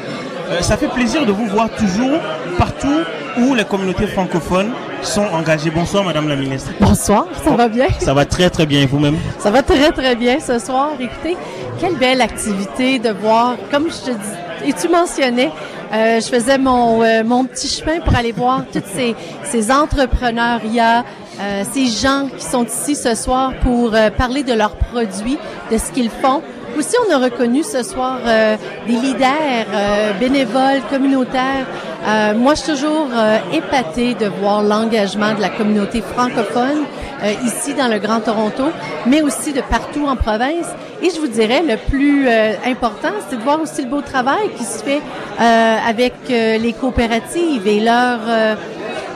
Euh, 0.50 0.60
ça 0.62 0.76
fait 0.76 0.88
plaisir 0.88 1.26
de 1.26 1.32
vous 1.32 1.46
voir 1.46 1.68
toujours 1.70 2.18
partout 2.58 3.00
où 3.38 3.54
les 3.54 3.64
communautés 3.64 4.06
francophones 4.06 4.70
sont 5.02 5.24
engagées. 5.32 5.70
Bonsoir 5.70 6.04
Madame 6.04 6.28
la 6.28 6.36
ministre. 6.36 6.70
Bonsoir, 6.80 7.26
ça 7.44 7.50
va 7.50 7.68
bien? 7.68 7.86
Ça 8.00 8.14
va 8.14 8.24
très 8.24 8.50
très 8.50 8.66
bien 8.66 8.86
vous-même? 8.86 9.16
Ça 9.38 9.50
va 9.50 9.62
très 9.62 9.90
très 9.92 10.14
bien 10.16 10.38
ce 10.40 10.58
soir. 10.58 10.90
Écoutez, 10.98 11.36
quelle 11.80 11.96
belle 11.96 12.20
activité 12.20 12.98
de 12.98 13.10
voir, 13.10 13.56
comme 13.70 13.88
je 13.90 14.10
te 14.10 14.16
dis, 14.16 14.68
et 14.68 14.72
tu 14.72 14.88
mentionnais, 14.88 15.50
euh, 15.92 16.20
je 16.20 16.26
faisais 16.26 16.58
mon, 16.58 17.02
euh, 17.02 17.22
mon 17.24 17.44
petit 17.44 17.68
chemin 17.68 18.00
pour 18.00 18.14
aller 18.16 18.32
voir 18.32 18.62
tous 18.72 18.82
ces, 18.94 19.14
ces 19.44 19.70
entrepreneuriats, 19.72 21.04
euh, 21.40 21.64
ces 21.72 21.86
gens 21.86 22.28
qui 22.36 22.44
sont 22.44 22.64
ici 22.64 22.94
ce 22.94 23.14
soir 23.14 23.52
pour 23.62 23.94
euh, 23.94 24.10
parler 24.10 24.44
de 24.44 24.52
leurs 24.52 24.76
produits, 24.76 25.38
de 25.70 25.78
ce 25.78 25.90
qu'ils 25.90 26.10
font. 26.10 26.42
Aussi, 26.78 26.94
on 27.06 27.14
a 27.14 27.18
reconnu 27.18 27.62
ce 27.64 27.82
soir 27.82 28.18
euh, 28.24 28.56
des 28.86 28.94
leaders 28.94 29.66
euh, 29.74 30.12
bénévoles, 30.18 30.80
communautaires. 30.88 31.66
Euh, 32.04 32.34
moi, 32.34 32.54
je 32.54 32.62
suis 32.62 32.72
toujours 32.72 33.06
euh, 33.14 33.38
épatée 33.52 34.14
de 34.14 34.26
voir 34.26 34.62
l'engagement 34.62 35.34
de 35.34 35.40
la 35.40 35.50
communauté 35.50 36.02
francophone 36.02 36.84
euh, 37.22 37.32
ici 37.44 37.74
dans 37.74 37.86
le 37.86 37.98
Grand 38.00 38.20
Toronto, 38.20 38.64
mais 39.06 39.22
aussi 39.22 39.52
de 39.52 39.60
partout 39.60 40.06
en 40.06 40.16
province. 40.16 40.66
Et 41.00 41.10
je 41.10 41.20
vous 41.20 41.28
dirais, 41.28 41.62
le 41.62 41.76
plus 41.76 42.26
euh, 42.26 42.54
important, 42.66 43.12
c'est 43.28 43.36
de 43.36 43.42
voir 43.42 43.60
aussi 43.60 43.82
le 43.82 43.88
beau 43.88 44.00
travail 44.00 44.50
qui 44.56 44.64
se 44.64 44.82
fait 44.82 45.00
euh, 45.40 45.76
avec 45.88 46.14
euh, 46.30 46.58
les 46.58 46.72
coopératives 46.72 47.66
et 47.68 47.78
leur... 47.80 48.18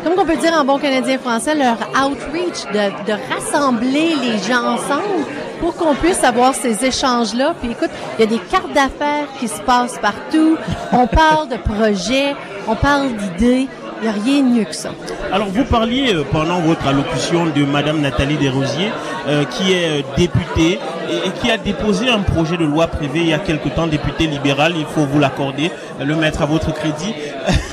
comme 0.04 0.12
on 0.18 0.24
peut 0.24 0.36
dire 0.36 0.54
en 0.56 0.64
bon 0.64 0.78
canadien 0.78 1.18
français, 1.18 1.56
leur 1.56 1.78
outreach, 2.04 2.66
de, 2.72 3.10
de 3.10 3.18
rassembler 3.34 4.14
les 4.22 4.38
gens 4.38 4.74
ensemble 4.74 5.24
pour 5.60 5.74
qu'on 5.76 5.94
puisse 5.94 6.22
avoir 6.24 6.54
ces 6.54 6.84
échanges-là. 6.84 7.54
Puis 7.60 7.70
écoute, 7.72 7.90
il 8.18 8.20
y 8.20 8.24
a 8.24 8.26
des 8.26 8.38
cartes 8.38 8.72
d'affaires 8.72 9.26
qui 9.38 9.48
se 9.48 9.60
passent 9.60 9.98
partout. 9.98 10.56
On 10.92 11.06
parle 11.22 11.48
de 11.48 11.56
projets, 11.56 12.34
on 12.68 12.74
parle 12.74 13.12
d'idées. 13.14 13.68
Il 13.98 14.02
n'y 14.02 14.08
a 14.08 14.12
rien 14.12 14.42
de 14.42 14.48
mieux 14.58 14.64
que 14.64 14.74
ça. 14.74 14.90
Alors 15.32 15.48
vous 15.48 15.64
parliez 15.64 16.14
euh, 16.14 16.22
pendant 16.30 16.60
votre 16.60 16.86
allocution 16.86 17.46
de 17.46 17.64
Madame 17.64 18.02
Nathalie 18.02 18.36
Desrosiers, 18.36 18.92
euh, 19.26 19.44
qui 19.44 19.72
est 19.72 20.00
euh, 20.00 20.02
députée 20.18 20.78
et, 21.08 21.28
et 21.28 21.30
qui 21.40 21.50
a 21.50 21.56
déposé 21.56 22.10
un 22.10 22.18
projet 22.18 22.58
de 22.58 22.64
loi 22.64 22.88
privé 22.88 23.20
il 23.20 23.28
y 23.28 23.32
a 23.32 23.38
quelque 23.38 23.70
temps, 23.70 23.86
députée 23.86 24.26
libérale, 24.26 24.74
il 24.76 24.84
faut 24.84 25.06
vous 25.06 25.18
l'accorder, 25.18 25.70
le 25.98 26.14
mettre 26.14 26.42
à 26.42 26.46
votre 26.46 26.74
crédit. 26.74 27.14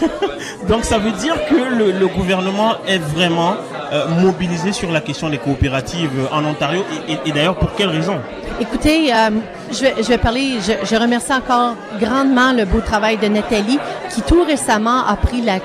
Donc 0.70 0.86
ça 0.86 0.98
veut 0.98 1.12
dire 1.12 1.36
que 1.50 1.56
le, 1.56 1.92
le 1.92 2.08
gouvernement 2.08 2.76
est 2.88 3.00
vraiment 3.00 3.56
euh, 3.94 4.72
sur 4.72 4.92
la 4.92 5.02
question 5.02 5.30
des 5.30 5.38
coopératives 5.38 6.28
en 6.32 6.44
Ontario 6.46 6.84
et, 7.08 7.32
d'ailleurs 7.32 7.56
pour 7.56 7.74
quelle 7.76 7.90
raison? 7.90 8.20
Écoutez, 8.60 9.14
euh, 9.14 9.30
je, 9.74 10.08
vais, 10.08 10.18
parler, 10.18 10.60
je, 10.62 10.96
remercie 10.96 11.34
encore 11.34 11.76
grandement 12.00 12.54
le 12.54 12.66
beau 12.66 12.80
travail 12.80 13.18
de 13.18 13.28
Nathalie 13.28 13.80
qui 14.10 14.22
tout 14.22 14.44
récemment 14.44 15.06
a 15.06 15.16
pris 15.16 15.42
la, 15.42 15.60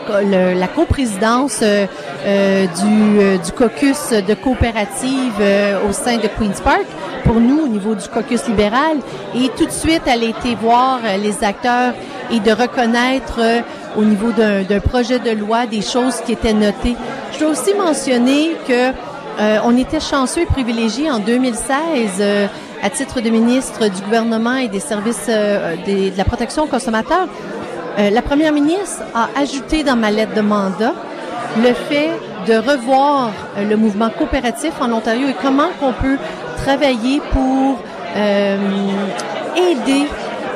coprésidence 0.68 1.60
euh, 1.62 1.86
euh, 2.24 2.66
du, 2.66 3.38
du 3.44 3.52
caucus 3.52 4.10
de 4.10 4.34
coopérative 4.34 5.34
euh, 5.40 5.88
au 5.88 5.92
sein 5.92 6.16
de 6.16 6.28
Queen's 6.38 6.60
Park 6.60 6.86
pour 7.24 7.36
nous 7.36 7.60
au 7.60 7.68
niveau 7.68 7.94
du 7.94 8.08
caucus 8.08 8.46
libéral 8.46 8.98
et 9.34 9.50
tout 9.56 9.66
de 9.66 9.70
suite 9.70 10.02
elle 10.06 10.24
a 10.24 10.28
été 10.28 10.54
voir 10.54 11.00
les 11.22 11.44
acteurs 11.44 11.92
et 12.30 12.40
de 12.40 12.52
reconnaître 12.52 13.40
au 13.96 14.04
niveau 14.04 14.32
d'un 14.32 14.80
projet 14.80 15.18
de 15.18 15.30
loi 15.30 15.66
des 15.66 15.82
choses 15.82 16.20
qui 16.24 16.32
étaient 16.32 16.52
notées. 16.52 16.96
Je 17.38 17.44
dois 17.44 17.52
aussi 17.52 17.72
mentionner 17.72 18.56
que 18.66 18.88
euh, 18.88 19.58
on 19.62 19.76
était 19.76 20.00
chanceux 20.00 20.40
et 20.40 20.46
privilégiés 20.46 21.08
en 21.08 21.20
2016 21.20 21.76
euh, 22.18 22.48
à 22.82 22.90
titre 22.90 23.20
de 23.20 23.30
ministre 23.30 23.86
du 23.86 24.02
gouvernement 24.02 24.56
et 24.56 24.66
des 24.66 24.80
services 24.80 25.26
euh, 25.28 25.76
de 25.76 26.16
la 26.18 26.24
protection 26.24 26.64
aux 26.64 26.66
consommateurs. 26.66 27.28
La 27.96 28.22
première 28.22 28.52
ministre 28.52 29.02
a 29.14 29.28
ajouté 29.40 29.84
dans 29.84 29.94
ma 29.94 30.10
lettre 30.10 30.34
de 30.34 30.40
mandat 30.40 30.94
le 31.58 31.74
fait 31.74 32.10
de 32.48 32.54
revoir 32.54 33.30
le 33.56 33.76
mouvement 33.76 34.10
coopératif 34.10 34.72
en 34.80 34.90
Ontario 34.90 35.28
et 35.28 35.34
comment 35.40 35.68
qu'on 35.78 35.92
peut 35.92 36.16
travailler 36.56 37.20
pour 37.32 37.78
aider 38.16 40.06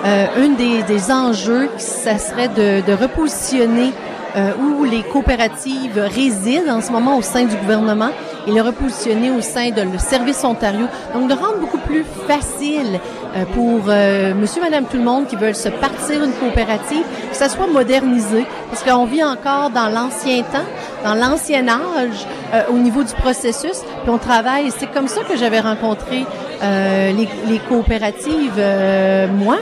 un 0.05 0.49
des, 0.51 1.13
enjeux, 1.13 1.69
ça 1.79 2.19
serait 2.19 2.49
de 2.49 2.93
repositionner 2.93 3.93
euh, 4.37 4.53
où 4.59 4.85
les 4.85 5.03
coopératives 5.03 5.99
résident 5.99 6.77
en 6.77 6.81
ce 6.81 6.91
moment 6.91 7.17
au 7.17 7.23
sein 7.23 7.45
du 7.45 7.57
gouvernement 7.57 8.11
et 8.47 8.53
le 8.53 8.61
repositionner 8.61 9.31
au 9.31 9.41
sein 9.41 9.71
de 9.71 9.83
le 9.83 9.99
service 9.99 10.43
Ontario. 10.45 10.87
Donc 11.15 11.29
de 11.29 11.35
rendre 11.35 11.59
beaucoup 11.59 11.79
plus 11.79 12.05
facile 12.27 13.01
euh, 13.37 13.45
pour 13.55 13.85
euh, 13.89 14.35
monsieur, 14.35 14.61
madame, 14.63 14.85
tout 14.85 14.97
le 14.97 15.05
monde 15.05 15.27
qui 15.27 15.37
veulent 15.37 15.55
se 15.55 15.69
partir 15.69 16.23
une 16.23 16.33
coopérative, 16.33 17.05
que 17.31 17.37
ça 17.37 17.49
soit 17.49 17.67
modernisé, 17.67 18.45
parce 18.71 18.83
qu'on 18.83 19.05
vit 19.05 19.25
encore 19.25 19.71
dans 19.71 19.89
l'ancien 19.89 20.43
temps, 20.43 20.67
dans 21.05 21.15
l'ancien 21.15 21.67
âge 21.69 22.27
euh, 22.55 22.63
au 22.71 22.79
niveau 22.79 23.03
du 23.03 23.15
processus, 23.15 23.83
puis 24.03 24.11
on 24.11 24.19
travaille. 24.19 24.71
C'est 24.77 24.91
comme 24.91 25.09
ça 25.09 25.23
que 25.23 25.37
j'avais 25.37 25.61
rencontré 25.61 26.27
euh, 26.63 27.13
les, 27.13 27.29
les 27.49 27.59
coopératives, 27.59 28.55
euh, 28.59 29.29
moi. 29.29 29.59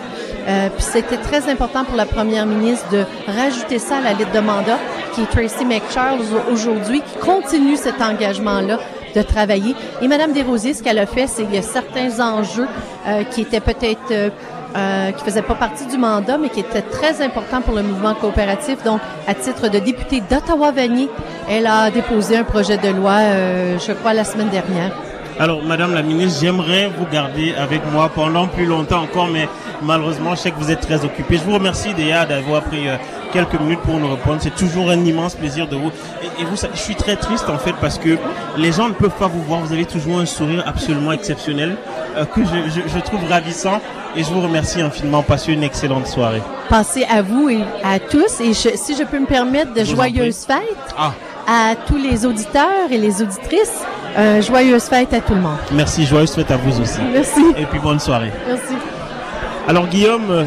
Euh, 0.47 0.69
puis 0.71 0.83
c'était 0.83 1.17
très 1.17 1.51
important 1.51 1.85
pour 1.85 1.97
la 1.97 2.07
première 2.07 2.47
ministre 2.47 2.89
de 2.91 3.05
rajouter 3.27 3.79
ça 3.79 3.99
à 3.99 4.01
la 4.01 4.13
liste 4.13 4.35
de 4.35 4.41
mandat, 4.41 4.79
qui 5.15 5.23
est 5.23 5.27
Tracy 5.27 5.65
McCharles 5.65 6.21
aujourd'hui, 6.53 7.03
qui 7.03 7.19
continue 7.19 7.77
cet 7.77 8.01
engagement-là 8.01 8.79
de 9.15 9.23
travailler. 9.23 9.75
Et 10.03 10.09
Madame 10.09 10.33
Desrosiers, 10.33 10.75
ce 10.75 10.83
qu'elle 10.83 10.99
a 10.99 11.07
fait, 11.07 11.27
c'est 11.27 11.45
qu'il 11.45 11.55
y 11.55 11.59
a 11.59 11.63
certains 11.63 12.21
enjeux 12.21 12.69
euh, 13.07 13.25
qui 13.25 13.43
étaient 13.43 13.61
peut-être 13.61 14.13
euh, 14.13 14.31
euh, 14.77 15.11
qui 15.11 15.25
faisaient 15.25 15.43
pas 15.43 15.57
partie 15.57 15.85
du 15.87 15.99
mandat, 15.99 16.39
mais 16.39 16.49
qui 16.49 16.61
étaient 16.61 16.83
très 16.83 17.21
importants 17.23 17.61
pour 17.61 17.75
le 17.75 17.83
mouvement 17.83 18.15
coopératif. 18.15 18.85
Donc, 18.85 19.01
à 19.27 19.35
titre 19.35 19.69
de 19.69 19.81
députée 19.81 20.23
d'Ottawa-Vanier, 20.31 21.09
elle 21.49 21.67
a 21.67 21.91
déposé 21.91 22.37
un 22.37 22.45
projet 22.45 22.77
de 22.77 22.89
loi, 22.89 23.17
euh, 23.19 23.79
je 23.85 23.93
crois, 23.93 24.15
la 24.15 24.23
semaine 24.23 24.49
dernière. 24.51 24.93
Alors, 25.41 25.63
Madame 25.63 25.95
la 25.95 26.03
ministre, 26.03 26.39
j'aimerais 26.43 26.91
vous 26.99 27.07
garder 27.11 27.55
avec 27.55 27.81
moi 27.91 28.11
pendant 28.15 28.47
plus 28.47 28.67
longtemps 28.67 29.01
encore, 29.01 29.27
mais 29.27 29.49
malheureusement, 29.81 30.35
je 30.35 30.41
sais 30.41 30.51
que 30.51 30.59
vous 30.59 30.71
êtes 30.71 30.83
très 30.83 31.03
occupé. 31.03 31.39
Je 31.39 31.45
vous 31.45 31.55
remercie 31.55 31.95
déjà 31.95 32.27
d'avoir 32.27 32.61
pris 32.63 32.87
euh, 32.87 32.97
quelques 33.33 33.59
minutes 33.59 33.81
pour 33.81 33.99
nous 33.99 34.11
répondre. 34.11 34.37
C'est 34.43 34.55
toujours 34.55 34.91
un 34.91 35.03
immense 35.03 35.35
plaisir 35.35 35.67
de 35.67 35.77
vous. 35.77 35.91
Et, 36.23 36.43
et 36.43 36.45
vous, 36.45 36.57
je 36.57 36.79
suis 36.79 36.95
très 36.95 37.17
triste 37.17 37.49
en 37.49 37.57
fait 37.57 37.73
parce 37.81 37.99
que 37.99 38.19
les 38.59 38.71
gens 38.71 38.91
ne 38.91 38.93
peuvent 38.93 39.17
pas 39.19 39.29
vous 39.29 39.43
voir. 39.43 39.61
Vous 39.61 39.73
avez 39.73 39.87
toujours 39.87 40.19
un 40.19 40.27
sourire 40.27 40.63
absolument 40.67 41.13
exceptionnel 41.13 41.75
euh, 42.19 42.27
que 42.27 42.43
je, 42.45 42.71
je, 42.71 42.81
je, 42.95 42.99
trouve 42.99 43.25
ravissant. 43.27 43.81
Et 44.17 44.23
je 44.23 44.29
vous 44.29 44.43
remercie 44.43 44.83
infiniment. 44.83 45.23
Passez 45.23 45.55
une 45.55 45.63
excellente 45.63 46.07
soirée. 46.07 46.43
Passez 46.69 47.05
à 47.05 47.23
vous 47.23 47.49
et 47.49 47.65
à 47.83 47.99
tous. 47.99 48.43
Et 48.43 48.53
je, 48.53 48.77
si 48.77 48.95
je 48.95 49.05
peux 49.05 49.19
me 49.19 49.27
permettre, 49.27 49.73
de 49.73 49.85
joyeuses 49.85 50.45
fêtes 50.45 50.95
ah. 50.99 51.15
à 51.49 51.77
tous 51.77 51.97
les 51.97 52.27
auditeurs 52.27 52.91
et 52.91 52.99
les 52.99 53.23
auditrices. 53.23 53.87
Euh, 54.17 54.43
joyeuses 54.43 54.85
fêtes 54.85 55.13
à 55.15 55.21
tout 55.21 55.35
le 55.35 55.41
monde. 55.41 55.59
Merci, 55.73 56.05
joyeuses 56.05 56.35
fêtes 56.35 56.51
à 56.51 56.57
vous 56.57 56.81
aussi. 56.81 56.99
Merci. 57.13 57.43
Et 57.57 57.65
puis 57.67 57.79
bonne 57.79 58.01
soirée. 58.01 58.33
Merci. 58.47 58.75
Alors 59.69 59.87
Guillaume. 59.87 60.47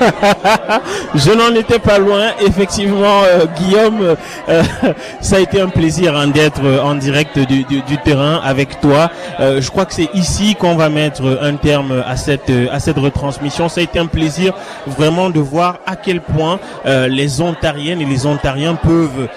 je 1.14 1.30
n'en 1.32 1.54
étais 1.54 1.78
pas 1.78 1.98
loin. 1.98 2.28
Effectivement, 2.40 3.22
euh, 3.24 3.46
Guillaume, 3.56 4.16
euh, 4.48 4.62
ça 5.20 5.36
a 5.36 5.40
été 5.40 5.60
un 5.60 5.68
plaisir 5.68 6.16
hein, 6.16 6.28
d'être 6.28 6.62
en 6.82 6.94
direct 6.94 7.38
du, 7.38 7.64
terrain 8.04 8.40
avec 8.42 8.80
toi. 8.80 9.10
Euh, 9.40 9.60
je 9.60 9.70
crois 9.70 9.84
que 9.84 9.94
c'est 9.94 10.08
ici 10.14 10.54
qu'on 10.54 10.76
va 10.76 10.88
mettre 10.88 11.38
un 11.42 11.56
terme 11.56 12.02
à 12.06 12.16
cette 12.16 12.52
à 12.72 12.80
cette 12.80 12.98
retransmission. 12.98 13.68
Ça 13.68 13.80
a 13.80 13.84
été 13.84 13.98
un 13.98 14.06
plaisir 14.06 14.54
vraiment 14.86 15.30
de 15.30 15.40
voir 15.40 15.78
à 15.86 15.96
quel 15.96 16.20
point 16.20 16.58
les 16.84 17.40
Ontariennes 17.40 18.00
et 18.00 18.04
les 18.04 18.26
Ontariens 18.26 18.74
peuvent 18.74 19.28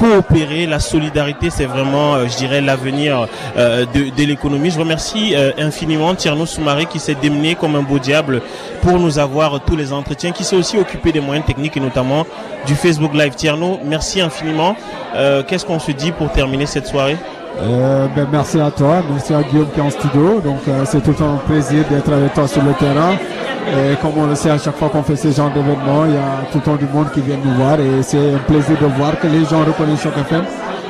coopérer. 0.00 0.66
La 0.66 0.80
solidarité, 0.80 1.50
c'est 1.50 1.66
vraiment, 1.66 2.14
euh, 2.14 2.26
je 2.26 2.36
dirais, 2.38 2.60
l'avenir 2.62 3.28
euh, 3.56 3.84
de, 3.84 4.08
de 4.08 4.24
l'économie. 4.26 4.70
Je 4.70 4.78
remercie 4.78 5.34
euh, 5.34 5.52
infiniment 5.58 6.14
Tierno 6.14 6.46
Soumaré 6.46 6.86
qui 6.86 6.98
s'est 6.98 7.14
démené 7.14 7.54
comme 7.54 7.76
un 7.76 7.82
beau 7.82 7.98
diable 7.98 8.40
pour 8.80 8.98
nous 8.98 9.18
avoir 9.18 9.60
tous 9.60 9.76
les 9.76 9.92
entretiens, 9.92 10.32
qui 10.32 10.42
s'est 10.42 10.56
aussi 10.56 10.78
occupé 10.78 11.12
des 11.12 11.20
moyens 11.20 11.46
techniques 11.46 11.76
et 11.76 11.80
notamment 11.80 12.26
du 12.66 12.74
Facebook 12.74 13.12
Live. 13.14 13.34
Tierno, 13.34 13.78
merci 13.84 14.20
infiniment. 14.20 14.74
Qu'est-ce 15.46 15.66
qu'on 15.66 15.78
se 15.78 15.92
dit 15.92 16.12
pour 16.12 16.30
terminer 16.32 16.66
cette 16.66 16.86
soirée? 16.86 17.16
Euh, 17.58 18.06
ben, 18.14 18.26
merci 18.30 18.60
à 18.60 18.70
toi, 18.70 19.02
merci 19.10 19.34
à 19.34 19.42
Guillaume 19.42 19.68
qui 19.72 19.80
est 19.80 19.82
en 19.82 19.90
studio. 19.90 20.40
Donc 20.40 20.60
euh, 20.68 20.84
c'est 20.84 21.02
tout 21.02 21.16
un 21.22 21.36
plaisir 21.46 21.84
d'être 21.90 22.12
avec 22.12 22.32
toi 22.34 22.46
sur 22.46 22.62
le 22.62 22.72
terrain. 22.74 23.12
Et 23.68 23.96
comme 23.96 24.12
on 24.16 24.26
le 24.26 24.34
sait, 24.34 24.50
à 24.50 24.58
chaque 24.58 24.76
fois 24.76 24.88
qu'on 24.88 25.02
fait 25.02 25.16
ce 25.16 25.30
genre 25.30 25.50
d'événement, 25.50 26.04
il 26.06 26.14
y 26.14 26.16
a 26.16 26.50
tout 26.50 26.58
le 26.58 26.64
temps 26.64 26.76
du 26.76 26.86
monde 26.86 27.10
qui 27.12 27.20
vient 27.20 27.36
nous 27.44 27.54
voir 27.54 27.78
et 27.78 28.02
c'est 28.02 28.34
un 28.34 28.38
plaisir 28.38 28.76
de 28.80 28.86
voir 28.86 29.18
que 29.20 29.26
les 29.26 29.44
gens 29.44 29.60
reconnaissent 29.64 30.02
Choc 30.02 30.16
FM 30.16 30.44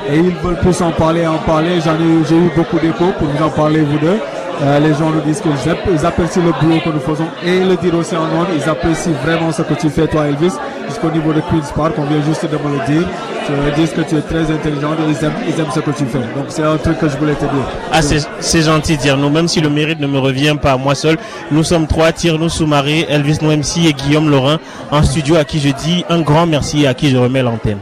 et 0.09 0.17
ils 0.17 0.35
veulent 0.37 0.59
plus 0.59 0.81
en 0.81 0.91
parler, 0.91 1.27
en 1.27 1.37
parler. 1.39 1.79
J'ai 1.81 2.35
eu 2.35 2.49
beaucoup 2.55 2.79
d'échos 2.79 3.11
pour 3.19 3.27
vous 3.27 3.43
en 3.43 3.49
parler 3.49 3.81
vous 3.81 3.99
deux. 3.99 4.19
Euh, 4.63 4.79
les 4.79 4.93
gens 4.93 5.09
nous 5.09 5.21
disent 5.21 5.41
qu'ils 5.41 6.05
apprécient 6.05 6.43
le 6.43 6.51
boulot 6.61 6.79
que 6.83 6.89
nous 6.89 6.99
faisons 6.99 7.25
et 7.43 7.63
le 7.63 7.75
dire 7.77 7.95
aussi 7.95 8.15
en 8.15 8.25
nom, 8.27 8.45
ils 8.55 8.69
apprécient 8.69 9.13
vraiment 9.23 9.51
ce 9.51 9.63
que 9.63 9.73
tu 9.73 9.89
fais 9.89 10.05
toi 10.07 10.27
Elvis, 10.27 10.53
jusqu'au 10.87 11.09
niveau 11.09 11.33
de 11.33 11.41
Queen's 11.41 11.71
Park, 11.71 11.93
on 11.97 12.03
vient 12.03 12.21
juste 12.21 12.45
de 12.45 12.57
me 12.57 12.77
le 12.77 12.85
dire. 12.85 13.07
Tu 13.45 13.81
dis 13.81 13.89
que 13.91 14.01
tu 14.01 14.15
es 14.17 14.21
très 14.21 14.51
intelligent 14.51 14.93
et 14.93 15.09
ils 15.09 15.25
aiment, 15.25 15.33
ils 15.47 15.59
aiment 15.59 15.71
ce 15.73 15.79
que 15.79 15.91
tu 15.91 16.05
fais. 16.05 16.19
Donc 16.19 16.45
c'est 16.49 16.63
un 16.63 16.77
truc 16.77 16.99
que 16.99 17.09
je 17.09 17.17
voulais 17.17 17.33
te 17.33 17.41
dire. 17.41 17.67
Ah 17.91 18.01
c'est 18.01 18.61
gentil 18.61 18.97
Tierno, 18.97 19.29
même 19.29 19.47
si 19.47 19.61
le 19.61 19.69
mérite 19.69 19.99
ne 19.99 20.07
me 20.07 20.19
revient 20.19 20.55
pas 20.61 20.73
à 20.73 20.77
moi 20.77 20.95
seul. 20.95 21.17
Nous 21.51 21.63
sommes 21.63 21.87
trois, 21.87 22.11
Tierno 22.11 22.49
Soumaré, 22.49 23.05
Elvis 23.09 23.39
Noemsi 23.41 23.87
et 23.87 23.93
Guillaume 23.93 24.29
Laurent 24.29 24.57
en 24.91 25.03
studio 25.03 25.35
à 25.35 25.43
qui 25.43 25.59
je 25.59 25.69
dis 25.69 26.05
un 26.09 26.21
grand 26.21 26.45
merci 26.45 26.83
et 26.83 26.87
à 26.87 26.93
qui 26.93 27.09
je 27.09 27.17
remets 27.17 27.41
l'antenne. 27.41 27.79